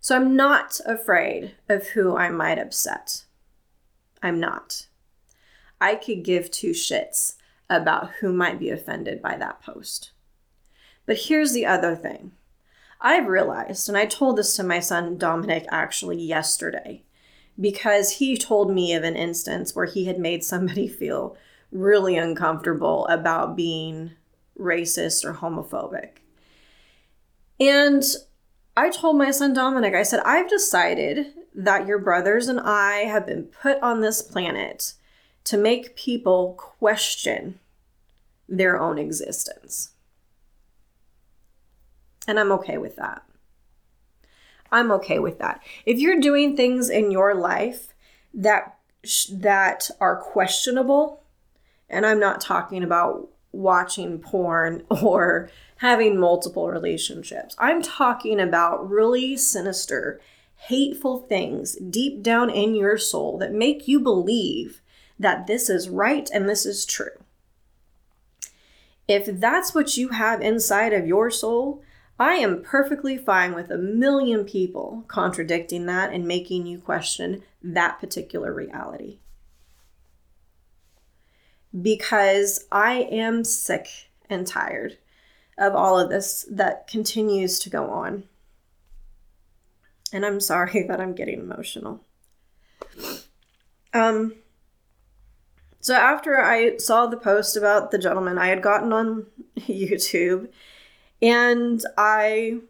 So 0.00 0.16
I'm 0.16 0.34
not 0.34 0.80
afraid 0.86 1.54
of 1.68 1.88
who 1.88 2.16
I 2.16 2.30
might 2.30 2.58
upset. 2.58 3.24
I'm 4.22 4.40
not. 4.40 4.86
I 5.80 5.94
could 5.94 6.24
give 6.24 6.50
two 6.50 6.70
shits 6.70 7.34
about 7.68 8.10
who 8.20 8.32
might 8.32 8.58
be 8.58 8.70
offended 8.70 9.20
by 9.20 9.36
that 9.36 9.62
post. 9.62 10.12
But 11.06 11.18
here's 11.22 11.52
the 11.52 11.66
other 11.66 11.94
thing. 11.94 12.32
I've 13.00 13.26
realized, 13.26 13.88
and 13.88 13.96
I 13.96 14.06
told 14.06 14.36
this 14.36 14.56
to 14.56 14.62
my 14.62 14.80
son 14.80 15.16
Dominic 15.16 15.66
actually 15.70 16.20
yesterday, 16.20 17.02
because 17.58 18.12
he 18.12 18.36
told 18.36 18.72
me 18.72 18.94
of 18.94 19.04
an 19.04 19.16
instance 19.16 19.74
where 19.74 19.86
he 19.86 20.06
had 20.06 20.18
made 20.18 20.44
somebody 20.44 20.88
feel 20.88 21.36
really 21.70 22.16
uncomfortable 22.16 23.06
about 23.06 23.56
being 23.56 24.12
racist 24.58 25.24
or 25.24 25.34
homophobic. 25.34 26.18
And 27.58 28.02
I 28.80 28.88
told 28.88 29.18
my 29.18 29.30
son 29.30 29.52
Dominic, 29.52 29.92
I 29.94 30.02
said, 30.02 30.20
I've 30.24 30.48
decided 30.48 31.34
that 31.54 31.86
your 31.86 31.98
brothers 31.98 32.48
and 32.48 32.58
I 32.58 33.00
have 33.00 33.26
been 33.26 33.44
put 33.44 33.78
on 33.82 34.00
this 34.00 34.22
planet 34.22 34.94
to 35.44 35.58
make 35.58 35.96
people 35.96 36.54
question 36.56 37.58
their 38.48 38.80
own 38.80 38.96
existence. 38.96 39.90
And 42.26 42.40
I'm 42.40 42.50
okay 42.52 42.78
with 42.78 42.96
that. 42.96 43.22
I'm 44.72 44.90
okay 44.92 45.18
with 45.18 45.38
that. 45.40 45.62
If 45.84 45.98
you're 45.98 46.18
doing 46.18 46.56
things 46.56 46.88
in 46.88 47.10
your 47.10 47.34
life 47.34 47.92
that 48.32 48.78
that 49.30 49.90
are 50.00 50.16
questionable, 50.16 51.22
and 51.90 52.06
I'm 52.06 52.20
not 52.20 52.40
talking 52.40 52.82
about 52.82 53.28
watching 53.52 54.20
porn 54.20 54.84
or 55.02 55.50
having 55.80 56.20
multiple 56.20 56.68
relationships. 56.68 57.56
I'm 57.58 57.80
talking 57.80 58.38
about 58.38 58.90
really 58.90 59.34
sinister, 59.34 60.20
hateful 60.56 61.20
things 61.20 61.74
deep 61.76 62.22
down 62.22 62.50
in 62.50 62.74
your 62.74 62.98
soul 62.98 63.38
that 63.38 63.54
make 63.54 63.88
you 63.88 63.98
believe 63.98 64.82
that 65.18 65.46
this 65.46 65.70
is 65.70 65.88
right 65.88 66.28
and 66.34 66.46
this 66.46 66.66
is 66.66 66.84
true. 66.84 67.24
If 69.08 69.24
that's 69.40 69.74
what 69.74 69.96
you 69.96 70.10
have 70.10 70.42
inside 70.42 70.92
of 70.92 71.06
your 71.06 71.30
soul, 71.30 71.82
I 72.18 72.34
am 72.34 72.62
perfectly 72.62 73.16
fine 73.16 73.54
with 73.54 73.70
a 73.70 73.78
million 73.78 74.44
people 74.44 75.04
contradicting 75.08 75.86
that 75.86 76.12
and 76.12 76.28
making 76.28 76.66
you 76.66 76.78
question 76.78 77.42
that 77.62 77.98
particular 77.98 78.52
reality. 78.52 79.20
Because 81.80 82.66
I 82.70 83.08
am 83.10 83.44
sick 83.44 84.10
and 84.28 84.46
tired 84.46 84.98
of 85.58 85.74
all 85.74 85.98
of 85.98 86.08
this 86.08 86.46
that 86.50 86.86
continues 86.86 87.58
to 87.60 87.70
go 87.70 87.90
on. 87.90 88.24
And 90.12 90.24
I'm 90.24 90.40
sorry 90.40 90.84
that 90.88 91.00
I'm 91.00 91.14
getting 91.14 91.40
emotional. 91.40 92.04
Um 93.92 94.34
so 95.82 95.94
after 95.94 96.38
I 96.38 96.76
saw 96.76 97.06
the 97.06 97.16
post 97.16 97.56
about 97.56 97.90
the 97.90 97.98
gentleman, 97.98 98.36
I 98.36 98.48
had 98.48 98.62
gotten 98.62 98.92
on 98.92 99.26
YouTube 99.58 100.48
and 101.22 101.82
I 101.96 102.60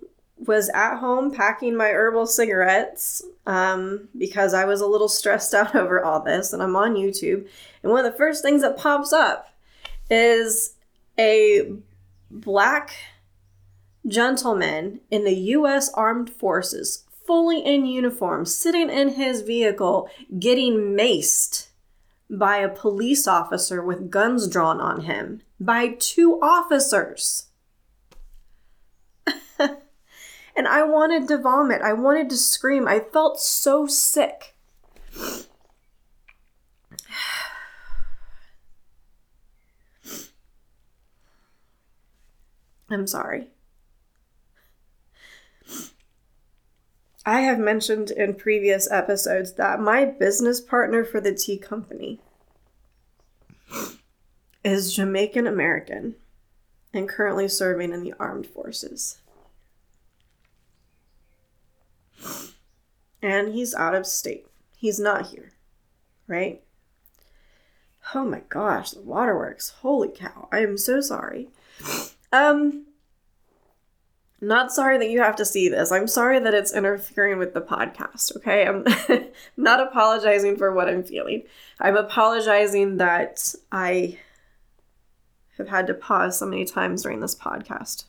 was 0.47 0.71
at 0.71 0.99
home 0.99 1.31
packing 1.31 1.77
my 1.77 1.89
herbal 1.91 2.27
cigarettes 2.27 3.23
um, 3.47 4.09
because 4.17 4.55
I 4.55 4.65
was 4.65 4.81
a 4.81 4.87
little 4.87 5.09
stressed 5.09 5.55
out 5.55 5.75
over 5.75 6.03
all 6.05 6.23
this, 6.23 6.53
and 6.53 6.63
I'm 6.63 6.77
on 6.77 6.95
YouTube. 6.95 7.47
And 7.83 7.93
one 7.93 8.05
of 8.05 8.11
the 8.11 8.19
first 8.19 8.43
things 8.43 8.63
that 8.63 8.77
pops 8.77 9.13
up 9.13 9.53
is 10.09 10.75
a 11.19 11.73
black 12.31 12.95
gentleman 14.07 15.01
in 15.11 15.25
the 15.25 15.35
U.S. 15.35 15.93
Armed 15.95 16.31
Forces, 16.31 17.05
fully 17.27 17.61
in 17.65 17.87
uniform, 17.87 18.47
sitting 18.47 18.89
in 18.91 19.11
his 19.11 19.43
vehicle, 19.43 20.09
getting 20.39 20.97
maced 20.97 21.69
by 22.31 22.59
a 22.59 22.69
police 22.69 23.27
officer 23.27 23.83
with 23.83 24.11
guns 24.11 24.49
drawn 24.49 24.81
on 24.81 25.03
him 25.03 25.43
by 25.59 25.89
two 25.99 26.41
officers. 26.41 27.49
and 29.59 30.69
I 30.69 30.83
wanted 30.85 31.29
to 31.29 31.39
vomit. 31.39 31.83
I 31.83 31.93
wanted 31.93 32.31
to 32.31 32.37
scream. 32.37 32.87
I 32.87 33.01
felt 33.01 33.41
so 33.41 33.87
sick. 33.87 34.55
I'm 42.91 43.07
sorry. 43.07 43.49
I 47.25 47.43
have 47.43 47.59
mentioned 47.59 48.11
in 48.11 48.35
previous 48.35 48.91
episodes 48.91 49.53
that 49.55 49.81
my 49.81 50.05
business 50.05 50.61
partner 50.61 51.05
for 51.05 51.21
the 51.21 51.35
tea 51.35 51.59
company 51.59 52.19
is 54.65 54.95
Jamaican 54.95 55.47
American 55.47 56.17
and 56.93 57.09
currently 57.09 57.47
serving 57.47 57.93
in 57.93 58.03
the 58.03 58.15
armed 58.19 58.47
forces. 58.47 59.21
And 63.23 63.53
he's 63.53 63.75
out 63.75 63.95
of 63.95 64.07
state. 64.07 64.47
He's 64.77 64.99
not 64.99 65.29
here, 65.29 65.53
right? 66.27 66.63
Oh 68.15 68.25
my 68.25 68.43
gosh, 68.49 68.91
the 68.91 69.03
waterworks. 69.03 69.71
Holy 69.83 70.09
cow. 70.09 70.49
I 70.51 70.61
am 70.61 70.79
so 70.79 71.01
sorry. 71.01 71.49
Um, 72.33 72.87
not 74.41 74.73
sorry 74.73 74.97
that 74.99 75.11
you 75.11 75.21
have 75.21 75.37
to 75.37 75.45
see 75.45 75.69
this. 75.69 75.93
I'm 75.93 76.07
sorry 76.07 76.39
that 76.41 76.55
it's 76.55 76.73
interfering 76.73 77.39
with 77.39 77.53
the 77.53 77.61
podcast, 77.61 78.35
okay? 78.37 78.67
I'm 78.67 78.85
not 79.57 79.81
apologizing 79.81 80.57
for 80.57 80.73
what 80.73 80.89
I'm 80.89 81.03
feeling. 81.03 81.43
I'm 81.79 81.97
apologizing 81.97 82.97
that 82.97 83.55
I 83.71 84.19
have 85.59 85.69
had 85.69 85.87
to 85.89 85.95
pause 85.95 86.39
so 86.39 86.47
many 86.47 86.65
times 86.65 87.03
during 87.03 87.21
this 87.21 87.35
podcast. 87.35 88.05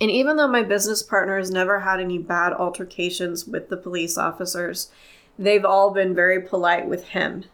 And 0.00 0.10
even 0.10 0.36
though 0.36 0.48
my 0.48 0.62
business 0.62 1.02
partner 1.02 1.38
has 1.38 1.50
never 1.50 1.80
had 1.80 2.00
any 2.00 2.18
bad 2.18 2.52
altercations 2.52 3.46
with 3.46 3.68
the 3.68 3.76
police 3.76 4.16
officers, 4.16 4.90
they've 5.38 5.64
all 5.64 5.90
been 5.90 6.14
very 6.14 6.40
polite 6.40 6.86
with 6.86 7.08
him 7.08 7.44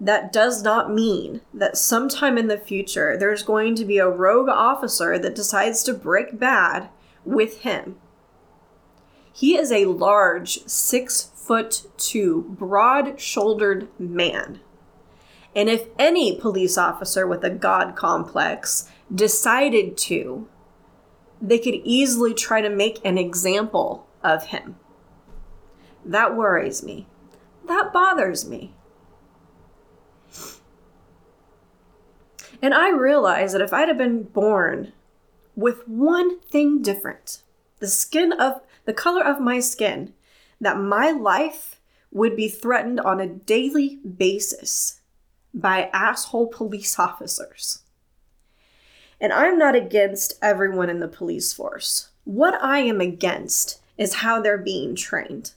that 0.00 0.32
does 0.32 0.62
not 0.62 0.90
mean 0.90 1.42
that 1.52 1.76
sometime 1.76 2.38
in 2.38 2.48
the 2.48 2.56
future 2.56 3.16
there's 3.18 3.42
going 3.42 3.74
to 3.74 3.84
be 3.84 3.98
a 3.98 4.08
rogue 4.08 4.48
officer 4.48 5.18
that 5.18 5.34
decides 5.34 5.82
to 5.82 5.92
break 5.92 6.38
bad 6.38 6.88
with 7.24 7.60
him. 7.60 7.96
He 9.32 9.56
is 9.56 9.70
a 9.70 9.84
large, 9.84 10.66
six 10.66 11.30
foot 11.34 11.86
two, 11.98 12.54
broad 12.58 13.20
shouldered 13.20 13.88
man. 13.98 14.60
And 15.54 15.68
if 15.68 15.88
any 15.98 16.38
police 16.38 16.78
officer 16.78 17.26
with 17.26 17.44
a 17.44 17.50
God 17.50 17.96
complex 17.96 18.88
decided 19.12 19.96
to, 19.98 20.48
they 21.42 21.58
could 21.58 21.74
easily 21.84 22.34
try 22.34 22.60
to 22.60 22.70
make 22.70 23.00
an 23.04 23.18
example 23.18 24.06
of 24.22 24.46
him. 24.46 24.76
That 26.04 26.36
worries 26.36 26.82
me. 26.82 27.06
That 27.66 27.92
bothers 27.92 28.48
me. 28.48 28.74
And 32.62 32.74
I 32.74 32.90
realized 32.90 33.54
that 33.54 33.62
if 33.62 33.72
I'd 33.72 33.88
have 33.88 33.98
been 33.98 34.24
born 34.24 34.92
with 35.56 35.86
one 35.88 36.40
thing 36.40 36.82
different, 36.82 37.42
the 37.78 37.88
skin 37.88 38.32
of 38.32 38.60
the 38.84 38.92
color 38.92 39.24
of 39.24 39.40
my 39.40 39.60
skin, 39.60 40.12
that 40.60 40.78
my 40.78 41.10
life 41.10 41.80
would 42.10 42.36
be 42.36 42.48
threatened 42.48 43.00
on 43.00 43.20
a 43.20 43.26
daily 43.26 43.96
basis 43.96 45.00
by 45.54 45.90
asshole 45.92 46.48
police 46.48 46.98
officers. 46.98 47.82
And 49.20 49.32
I'm 49.32 49.58
not 49.58 49.74
against 49.74 50.38
everyone 50.40 50.88
in 50.88 51.00
the 51.00 51.08
police 51.08 51.52
force. 51.52 52.08
What 52.24 52.62
I 52.62 52.80
am 52.80 53.00
against 53.00 53.80
is 53.98 54.16
how 54.16 54.40
they're 54.40 54.58
being 54.58 54.94
trained. 54.94 55.52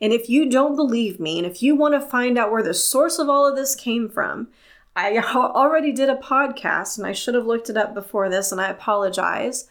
And 0.00 0.12
if 0.12 0.28
you 0.28 0.50
don't 0.50 0.76
believe 0.76 1.18
me, 1.18 1.38
and 1.38 1.46
if 1.46 1.62
you 1.62 1.74
want 1.74 1.94
to 1.94 2.00
find 2.00 2.36
out 2.36 2.50
where 2.50 2.62
the 2.62 2.74
source 2.74 3.18
of 3.18 3.30
all 3.30 3.46
of 3.46 3.56
this 3.56 3.74
came 3.74 4.08
from, 4.10 4.48
I 4.96 5.18
already 5.34 5.92
did 5.92 6.08
a 6.08 6.16
podcast 6.16 6.98
and 6.98 7.06
I 7.06 7.12
should 7.12 7.34
have 7.34 7.46
looked 7.46 7.70
it 7.70 7.76
up 7.76 7.94
before 7.94 8.28
this 8.28 8.52
and 8.52 8.60
I 8.60 8.68
apologize. 8.68 9.68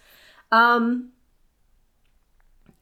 Um, 0.52 1.10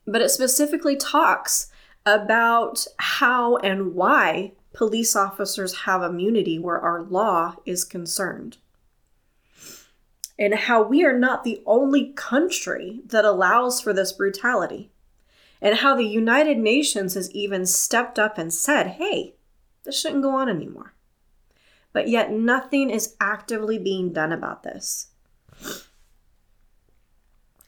but 0.06 0.22
it 0.22 0.30
specifically 0.30 0.96
talks 0.96 1.72
about 2.06 2.86
how 2.98 3.58
and 3.58 3.94
why 3.94 4.54
police 4.74 5.16
officers 5.16 5.82
have 5.82 6.02
immunity 6.02 6.58
where 6.58 6.80
our 6.80 7.04
law 7.04 7.56
is 7.66 7.84
concerned. 7.84 8.58
And 10.40 10.56
how 10.56 10.82
we 10.82 11.06
are 11.06 11.18
not 11.18 11.44
the 11.44 11.62
only 11.68 12.14
country 12.14 13.02
that 13.06 13.26
allows 13.26 13.80
for 13.80 13.94
this 13.94 14.12
brutality. 14.12 14.90
And 15.62 15.78
how 15.78 15.96
the 15.96 16.06
United 16.06 16.58
Nations 16.58 17.14
has 17.14 17.30
even 17.32 17.68
stepped 17.68 18.18
up 18.18 18.40
and 18.40 18.52
said, 18.52 18.88
hey, 18.88 19.36
this 19.84 20.00
shouldn't 20.02 20.24
go 20.24 20.32
on 20.32 20.50
anymore 20.50 20.94
but 21.94 22.08
yet 22.08 22.32
nothing 22.32 22.90
is 22.90 23.16
actively 23.20 23.78
being 23.78 24.14
done 24.14 24.32
about 24.32 24.64
this. 24.64 25.08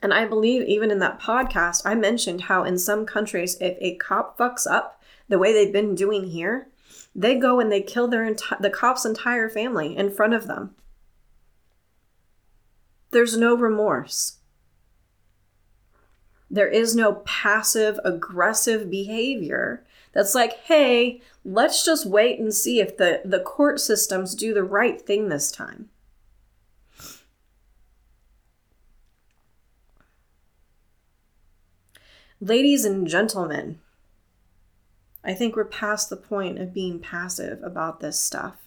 And 0.02 0.14
I 0.14 0.26
believe 0.26 0.64
even 0.64 0.92
in 0.92 1.00
that 1.00 1.22
podcast, 1.22 1.84
I 1.86 1.96
mentioned 1.96 2.42
how 2.42 2.64
in 2.64 2.78
some 2.78 3.06
countries, 3.06 3.56
if 3.62 3.78
a 3.80 3.96
cop 3.96 4.38
fucks 4.38 4.70
up 4.70 5.02
the 5.30 5.40
way 5.40 5.54
they've 5.54 5.72
been 5.72 5.96
doing 5.96 6.26
here, 6.26 6.68
they 7.16 7.36
go 7.36 7.60
and 7.60 7.72
they 7.72 7.82
kill 7.82 8.08
their 8.08 8.30
enti- 8.30 8.60
the 8.60 8.70
cop's 8.70 9.06
entire 9.06 9.50
family 9.50 9.96
in 9.96 10.12
front 10.12 10.34
of 10.34 10.48
them. 10.48 10.76
There's 13.12 13.38
no 13.38 13.56
remorse. 13.56 14.40
There 16.50 16.68
is 16.68 16.96
no 16.96 17.22
passive 17.26 18.00
aggressive 18.04 18.90
behavior 18.90 19.86
that's 20.14 20.36
like, 20.36 20.60
hey, 20.66 21.22
let's 21.44 21.84
just 21.84 22.06
wait 22.06 22.40
and 22.40 22.54
see 22.54 22.80
if 22.80 22.98
the, 22.98 23.22
the 23.26 23.40
court 23.40 23.80
systems 23.80 24.36
do 24.36 24.54
the 24.54 24.64
right 24.64 25.02
thing 25.02 25.28
this 25.30 25.52
time. 25.52 25.90
Ladies 32.40 32.86
and 32.86 33.08
gentlemen, 33.08 33.80
I 35.24 35.34
think 35.34 35.56
we're 35.56 35.66
past 35.66 36.10
the 36.10 36.18
point 36.18 36.60
of 36.60 36.74
being 36.74 37.00
passive 37.00 37.64
about 37.64 38.02
this 38.02 38.20
stuff. 38.20 38.58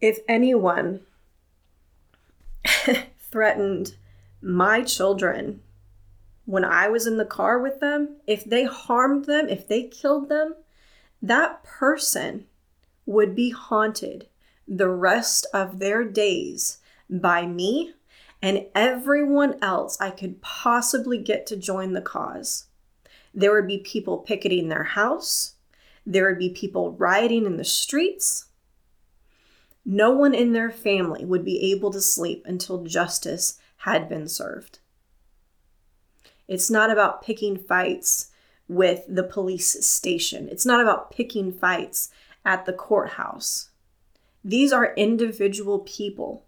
If 0.00 0.20
anyone 0.28 1.00
threatened 3.18 3.96
my 4.40 4.82
children 4.82 5.63
when 6.46 6.64
I 6.64 6.88
was 6.88 7.06
in 7.06 7.16
the 7.16 7.24
car 7.24 7.58
with 7.58 7.80
them, 7.80 8.16
if 8.26 8.44
they 8.44 8.64
harmed 8.64 9.24
them, 9.24 9.48
if 9.48 9.66
they 9.66 9.84
killed 9.84 10.28
them, 10.28 10.54
that 11.22 11.62
person 11.62 12.46
would 13.06 13.34
be 13.34 13.50
haunted 13.50 14.28
the 14.66 14.88
rest 14.88 15.46
of 15.54 15.78
their 15.78 16.04
days 16.04 16.78
by 17.08 17.46
me 17.46 17.94
and 18.42 18.66
everyone 18.74 19.56
else 19.62 19.98
I 20.00 20.10
could 20.10 20.42
possibly 20.42 21.18
get 21.18 21.46
to 21.46 21.56
join 21.56 21.92
the 21.92 22.02
cause. 22.02 22.66
There 23.32 23.54
would 23.54 23.66
be 23.66 23.78
people 23.78 24.18
picketing 24.18 24.68
their 24.68 24.84
house, 24.84 25.54
there 26.06 26.28
would 26.28 26.38
be 26.38 26.50
people 26.50 26.92
rioting 26.92 27.46
in 27.46 27.56
the 27.56 27.64
streets. 27.64 28.46
No 29.86 30.10
one 30.10 30.34
in 30.34 30.52
their 30.52 30.70
family 30.70 31.24
would 31.24 31.44
be 31.44 31.72
able 31.72 31.90
to 31.92 32.00
sleep 32.00 32.42
until 32.46 32.84
justice 32.84 33.58
had 33.78 34.08
been 34.08 34.28
served. 34.28 34.78
It's 36.46 36.70
not 36.70 36.90
about 36.90 37.22
picking 37.22 37.56
fights 37.56 38.30
with 38.68 39.04
the 39.08 39.22
police 39.22 39.86
station. 39.86 40.48
It's 40.48 40.66
not 40.66 40.80
about 40.80 41.10
picking 41.10 41.52
fights 41.52 42.10
at 42.44 42.66
the 42.66 42.72
courthouse. 42.72 43.70
These 44.44 44.72
are 44.72 44.94
individual 44.94 45.80
people 45.80 46.44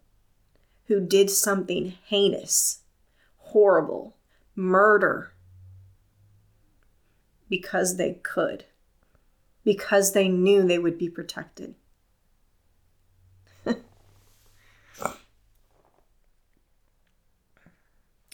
who 0.87 1.01
did 1.01 1.31
something 1.31 1.95
heinous, 2.07 2.83
horrible, 3.39 4.17
murder, 4.55 5.33
because 7.49 7.97
they 7.97 8.15
could, 8.23 8.65
because 9.65 10.13
they 10.13 10.29
knew 10.29 10.63
they 10.63 10.79
would 10.79 10.99
be 10.99 11.09
protected. 11.09 11.75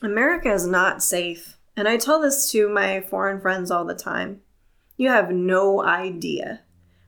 America 0.02 0.52
is 0.52 0.66
not 0.66 1.02
safe. 1.02 1.56
And 1.76 1.88
I 1.88 1.96
tell 1.96 2.20
this 2.20 2.50
to 2.50 2.68
my 2.68 3.00
foreign 3.00 3.40
friends 3.40 3.70
all 3.70 3.84
the 3.84 3.94
time. 3.94 4.40
You 4.96 5.08
have 5.08 5.30
no 5.30 5.82
idea 5.82 6.62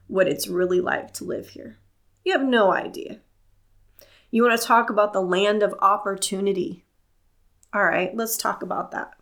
what 0.06 0.28
it's 0.28 0.48
really 0.48 0.80
like 0.80 1.12
to 1.14 1.24
live 1.24 1.50
here. 1.50 1.78
You 2.24 2.32
have 2.32 2.42
no 2.42 2.72
idea. 2.72 3.18
You 4.30 4.42
want 4.42 4.58
to 4.58 4.66
talk 4.66 4.90
about 4.90 5.12
the 5.12 5.20
land 5.20 5.62
of 5.62 5.74
opportunity. 5.80 6.84
All 7.72 7.84
right, 7.84 8.14
let's 8.16 8.36
talk 8.36 8.62
about 8.62 8.90
that. 8.92 9.14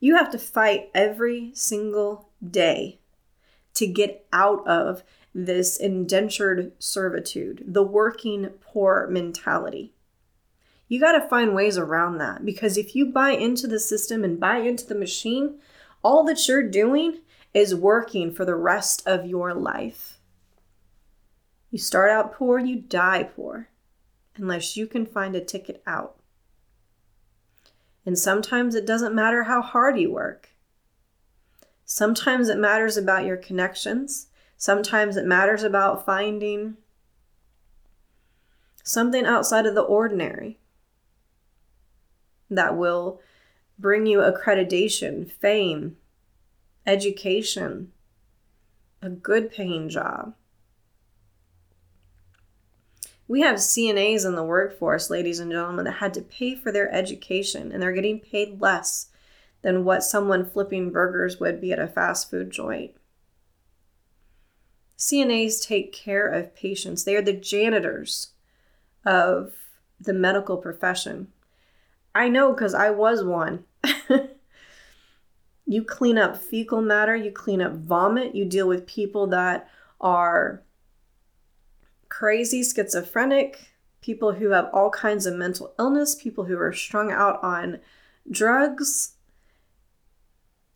You 0.00 0.16
have 0.16 0.30
to 0.30 0.38
fight 0.38 0.90
every 0.94 1.52
single 1.54 2.30
day 2.44 3.00
to 3.74 3.86
get 3.86 4.26
out 4.32 4.66
of 4.66 5.02
this 5.34 5.76
indentured 5.76 6.72
servitude, 6.78 7.64
the 7.66 7.82
working 7.82 8.48
poor 8.60 9.06
mentality. 9.08 9.92
You 10.92 11.00
got 11.00 11.12
to 11.12 11.26
find 11.26 11.54
ways 11.54 11.78
around 11.78 12.18
that 12.18 12.44
because 12.44 12.76
if 12.76 12.94
you 12.94 13.06
buy 13.06 13.30
into 13.30 13.66
the 13.66 13.80
system 13.80 14.24
and 14.24 14.38
buy 14.38 14.58
into 14.58 14.86
the 14.86 14.94
machine, 14.94 15.54
all 16.02 16.22
that 16.24 16.46
you're 16.46 16.68
doing 16.68 17.20
is 17.54 17.74
working 17.74 18.30
for 18.30 18.44
the 18.44 18.56
rest 18.56 19.02
of 19.06 19.24
your 19.24 19.54
life. 19.54 20.18
You 21.70 21.78
start 21.78 22.10
out 22.10 22.34
poor, 22.34 22.58
you 22.58 22.76
die 22.76 23.22
poor, 23.22 23.70
unless 24.36 24.76
you 24.76 24.86
can 24.86 25.06
find 25.06 25.34
a 25.34 25.40
ticket 25.40 25.82
out. 25.86 26.16
And 28.04 28.18
sometimes 28.18 28.74
it 28.74 28.84
doesn't 28.84 29.14
matter 29.14 29.44
how 29.44 29.62
hard 29.62 29.98
you 29.98 30.12
work. 30.12 30.50
Sometimes 31.86 32.50
it 32.50 32.58
matters 32.58 32.98
about 32.98 33.24
your 33.24 33.38
connections. 33.38 34.26
Sometimes 34.58 35.16
it 35.16 35.24
matters 35.24 35.62
about 35.62 36.04
finding 36.04 36.76
something 38.84 39.24
outside 39.24 39.64
of 39.64 39.74
the 39.74 39.80
ordinary 39.80 40.58
that 42.56 42.76
will 42.76 43.20
bring 43.78 44.06
you 44.06 44.18
accreditation, 44.18 45.30
fame, 45.30 45.96
education, 46.86 47.92
a 49.00 49.08
good 49.08 49.50
paying 49.50 49.88
job. 49.88 50.34
We 53.28 53.40
have 53.40 53.56
CNAs 53.56 54.26
in 54.26 54.34
the 54.34 54.44
workforce, 54.44 55.08
ladies 55.08 55.38
and 55.38 55.50
gentlemen, 55.50 55.84
that 55.86 55.92
had 55.92 56.12
to 56.14 56.20
pay 56.20 56.54
for 56.54 56.70
their 56.70 56.92
education 56.92 57.72
and 57.72 57.82
they're 57.82 57.92
getting 57.92 58.20
paid 58.20 58.60
less 58.60 59.08
than 59.62 59.84
what 59.84 60.02
someone 60.02 60.44
flipping 60.44 60.90
burgers 60.90 61.40
would 61.40 61.60
be 61.60 61.72
at 61.72 61.78
a 61.78 61.86
fast 61.86 62.30
food 62.30 62.50
joint. 62.50 62.92
CNAs 64.98 65.66
take 65.66 65.92
care 65.92 66.26
of 66.26 66.54
patients, 66.54 67.04
they 67.04 67.16
are 67.16 67.22
the 67.22 67.32
janitors 67.32 68.32
of 69.04 69.54
the 70.00 70.12
medical 70.12 70.56
profession. 70.56 71.28
I 72.14 72.28
know 72.28 72.52
because 72.52 72.74
I 72.74 72.90
was 72.90 73.24
one. 73.24 73.64
you 75.66 75.84
clean 75.84 76.18
up 76.18 76.36
fecal 76.36 76.82
matter, 76.82 77.16
you 77.16 77.30
clean 77.30 77.62
up 77.62 77.72
vomit, 77.72 78.34
you 78.34 78.44
deal 78.44 78.68
with 78.68 78.86
people 78.86 79.26
that 79.28 79.68
are 80.00 80.62
crazy, 82.08 82.62
schizophrenic, 82.62 83.72
people 84.02 84.32
who 84.32 84.50
have 84.50 84.68
all 84.72 84.90
kinds 84.90 85.24
of 85.24 85.34
mental 85.34 85.72
illness, 85.78 86.14
people 86.14 86.44
who 86.44 86.58
are 86.58 86.72
strung 86.72 87.10
out 87.10 87.42
on 87.42 87.78
drugs, 88.30 89.14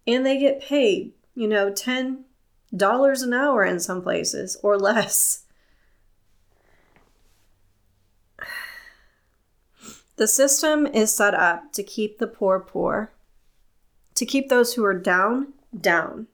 and 0.07 0.25
they 0.25 0.39
get 0.39 0.63
paid, 0.63 1.13
you 1.35 1.47
know, 1.49 1.71
$10 1.71 2.25
an 3.23 3.35
hour 3.35 3.65
in 3.65 3.81
some 3.81 4.01
places 4.03 4.57
or 4.63 4.79
less. 4.79 5.43
The 10.17 10.27
system 10.27 10.87
is 10.87 11.15
set 11.15 11.35
up 11.35 11.73
to 11.75 11.83
keep 11.83 12.19
the 12.19 12.27
poor 12.27 12.59
poor, 12.59 13.13
to 14.15 14.25
keep 14.25 14.49
those 14.49 14.75
who 14.75 14.85
are 14.85 14.99
down 14.99 15.53
down, 15.79 16.27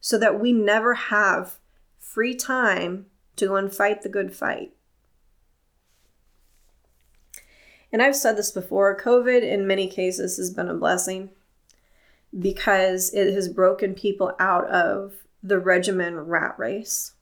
so 0.00 0.18
that 0.18 0.40
we 0.40 0.52
never 0.52 0.94
have 0.94 1.58
free 1.98 2.34
time 2.34 3.06
to 3.36 3.46
go 3.46 3.56
and 3.56 3.72
fight 3.72 4.02
the 4.02 4.08
good 4.08 4.34
fight. 4.34 4.72
And 7.92 8.02
I've 8.02 8.16
said 8.16 8.36
this 8.36 8.50
before 8.50 8.98
COVID, 8.98 9.42
in 9.42 9.68
many 9.68 9.86
cases, 9.86 10.36
has 10.36 10.50
been 10.50 10.68
a 10.68 10.74
blessing 10.74 11.30
because 12.36 13.14
it 13.14 13.32
has 13.32 13.48
broken 13.48 13.94
people 13.94 14.32
out 14.40 14.66
of 14.68 15.14
the 15.44 15.60
regimen 15.60 16.18
rat 16.18 16.58
race. 16.58 17.12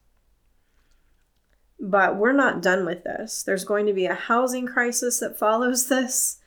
But 1.85 2.17
we're 2.17 2.33
not 2.33 2.63
done 2.63 2.87
with 2.87 3.03
this. 3.03 3.43
There's 3.43 3.65
going 3.65 3.87
to 3.87 3.93
be 3.93 4.07
a 4.07 4.15
housing 4.15 4.67
crisis 4.67 5.19
that 5.19 5.37
follows 5.37 5.89
this. 5.89 6.39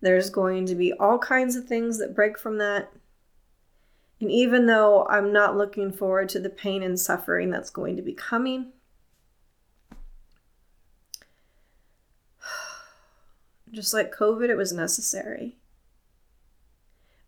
There's 0.00 0.30
going 0.30 0.66
to 0.66 0.76
be 0.76 0.92
all 0.92 1.18
kinds 1.18 1.56
of 1.56 1.64
things 1.64 1.98
that 1.98 2.14
break 2.14 2.38
from 2.38 2.58
that. 2.58 2.92
And 4.20 4.30
even 4.30 4.66
though 4.66 5.04
I'm 5.10 5.32
not 5.32 5.56
looking 5.56 5.90
forward 5.90 6.28
to 6.28 6.38
the 6.38 6.48
pain 6.48 6.84
and 6.84 7.00
suffering 7.00 7.50
that's 7.50 7.70
going 7.70 7.96
to 7.96 8.02
be 8.02 8.12
coming, 8.12 8.68
just 13.72 13.92
like 13.92 14.14
COVID, 14.14 14.48
it 14.48 14.56
was 14.56 14.72
necessary. 14.72 15.56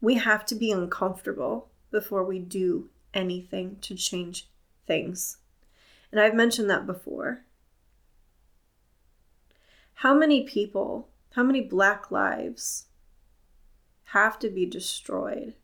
We 0.01 0.15
have 0.15 0.47
to 0.47 0.55
be 0.55 0.71
uncomfortable 0.71 1.67
before 1.91 2.23
we 2.23 2.39
do 2.39 2.91
anything 3.13 3.79
to 3.81 3.97
change 3.97 4.47
things. 4.87 5.39
And 6.13 6.21
I've 6.21 6.35
mentioned 6.35 6.71
that 6.71 6.87
before. 6.87 7.43
How 10.01 10.13
many 10.13 10.43
people, 10.43 11.09
how 11.31 11.43
many 11.43 11.63
black 11.63 12.11
lives 12.11 12.89
have 14.11 14.39
to 14.41 14.51
be 14.51 14.67
destroyed 14.67 15.55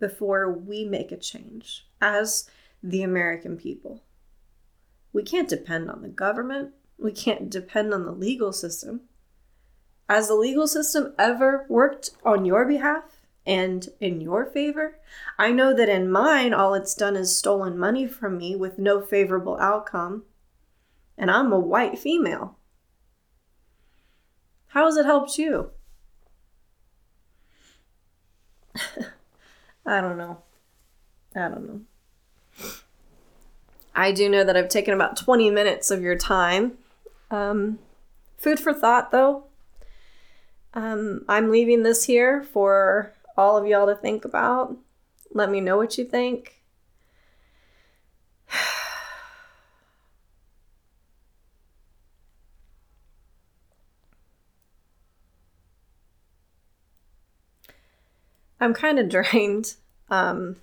before 0.00 0.50
we 0.50 0.84
make 0.84 1.12
a 1.12 1.16
change 1.16 1.86
as 2.00 2.50
the 2.82 3.04
American 3.04 3.56
people? 3.56 4.02
We 5.12 5.22
can't 5.22 5.48
depend 5.48 5.88
on 5.88 6.02
the 6.02 6.08
government. 6.08 6.74
We 6.98 7.12
can't 7.12 7.48
depend 7.48 7.94
on 7.94 8.04
the 8.04 8.10
legal 8.10 8.52
system. 8.52 9.02
Has 10.08 10.26
the 10.26 10.34
legal 10.34 10.66
system 10.66 11.14
ever 11.16 11.66
worked 11.68 12.10
on 12.24 12.44
your 12.44 12.64
behalf 12.64 13.26
and 13.46 13.88
in 14.00 14.20
your 14.20 14.44
favor? 14.44 14.98
I 15.38 15.52
know 15.52 15.72
that 15.72 15.88
in 15.88 16.10
mine, 16.10 16.52
all 16.52 16.74
it's 16.74 16.96
done 16.96 17.14
is 17.14 17.38
stolen 17.38 17.78
money 17.78 18.08
from 18.08 18.38
me 18.38 18.56
with 18.56 18.76
no 18.76 19.00
favorable 19.00 19.56
outcome. 19.60 20.24
And 21.16 21.30
I'm 21.30 21.52
a 21.52 21.60
white 21.60 21.96
female. 21.96 22.58
How 24.68 24.86
has 24.86 24.96
it 24.96 25.06
helped 25.06 25.38
you? 25.38 25.70
I 29.86 30.00
don't 30.00 30.18
know. 30.18 30.38
I 31.34 31.48
don't 31.48 31.66
know. 31.68 31.80
I 33.94 34.12
do 34.12 34.28
know 34.28 34.44
that 34.44 34.56
I've 34.56 34.68
taken 34.68 34.92
about 34.92 35.16
20 35.16 35.50
minutes 35.50 35.90
of 35.90 36.02
your 36.02 36.16
time. 36.16 36.78
Um, 37.30 37.78
food 38.36 38.60
for 38.60 38.74
thought, 38.74 39.10
though. 39.10 39.44
Um, 40.74 41.24
I'm 41.28 41.50
leaving 41.50 41.82
this 41.82 42.04
here 42.04 42.42
for 42.42 43.14
all 43.36 43.56
of 43.56 43.66
y'all 43.66 43.86
to 43.86 43.94
think 43.94 44.24
about. 44.26 44.76
Let 45.32 45.50
me 45.50 45.60
know 45.60 45.78
what 45.78 45.96
you 45.96 46.04
think. 46.04 46.55
I'm 58.60 58.74
kind 58.74 58.98
of 58.98 59.08
drained. 59.32 59.74
Um, 60.08 60.56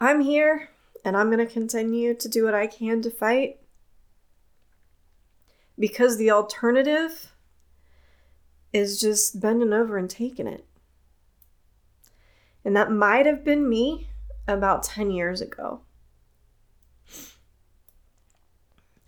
I'm 0.00 0.20
here 0.20 0.70
and 1.04 1.16
I'm 1.16 1.30
going 1.30 1.46
to 1.46 1.52
continue 1.52 2.14
to 2.14 2.28
do 2.28 2.44
what 2.44 2.54
I 2.54 2.66
can 2.66 3.02
to 3.02 3.10
fight 3.10 3.58
because 5.78 6.16
the 6.16 6.30
alternative 6.30 7.32
is 8.72 9.00
just 9.00 9.40
bending 9.40 9.72
over 9.72 9.96
and 9.96 10.08
taking 10.08 10.46
it. 10.46 10.64
And 12.64 12.74
that 12.76 12.90
might 12.90 13.26
have 13.26 13.44
been 13.44 13.68
me 13.68 14.08
about 14.46 14.82
10 14.82 15.10
years 15.10 15.40
ago. 15.40 15.80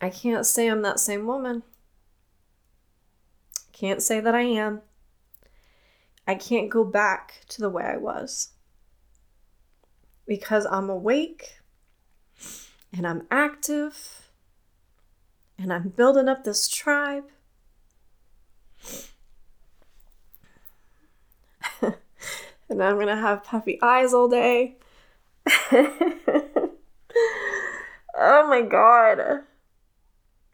I 0.01 0.11
can't 0.11 0.46
say 0.46 0.68
I'm 0.68 0.83
that 0.83 1.01
same 1.01 1.27
woman. 1.27 1.62
Can't 3.72 4.03
say 4.03 4.20
that 4.20 4.35
I 4.35 4.42
am. 4.42 4.83
I 6.27 6.35
can't 6.35 6.70
go 6.70 6.85
back 6.85 7.42
to 7.49 7.61
the 7.61 7.70
way 7.70 7.85
I 7.85 7.96
was 7.96 8.51
because 10.27 10.66
I'm 10.66 10.90
awake 10.90 11.59
and 12.92 13.07
I'm 13.07 13.27
active 13.31 14.31
and 15.59 15.72
I'm 15.72 15.90
building 15.90 16.29
up 16.29 16.44
this 16.44 16.68
tribe. 16.68 17.25
and 21.83 22.83
I'm 22.83 22.96
going 22.96 23.07
to 23.07 23.16
have 23.16 23.44
puffy 23.44 23.79
eyes 23.81 24.12
all 24.12 24.29
day. 24.29 24.77
oh 28.16 28.48
my 28.48 28.62
god. 28.62 29.44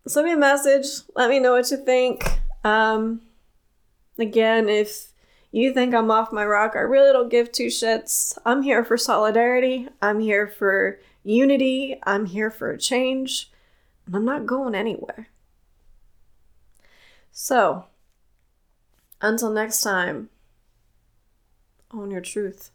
send 0.06 0.26
me 0.26 0.32
a 0.32 0.36
message. 0.36 1.02
Let 1.14 1.30
me 1.30 1.38
know 1.38 1.52
what 1.52 1.70
you 1.70 1.78
think. 1.78 2.24
Um, 2.64 3.22
again, 4.18 4.68
if 4.68 5.12
you 5.50 5.72
think 5.72 5.94
I'm 5.94 6.10
off 6.10 6.32
my 6.32 6.44
rock, 6.44 6.72
I 6.74 6.80
really 6.80 7.12
don't 7.12 7.30
give 7.30 7.52
two 7.52 7.66
shits. 7.66 8.36
I'm 8.44 8.62
here 8.62 8.84
for 8.84 8.96
solidarity. 8.96 9.88
I'm 10.00 10.20
here 10.20 10.46
for 10.46 10.98
unity. 11.22 11.98
I'm 12.04 12.26
here 12.26 12.50
for 12.50 12.70
a 12.70 12.78
change. 12.78 13.50
And 14.06 14.16
I'm 14.16 14.24
not 14.24 14.46
going 14.46 14.74
anywhere. 14.74 15.28
So, 17.30 17.86
until 19.20 19.50
next 19.50 19.80
time, 19.82 20.28
own 21.92 22.10
your 22.10 22.20
truth. 22.20 22.70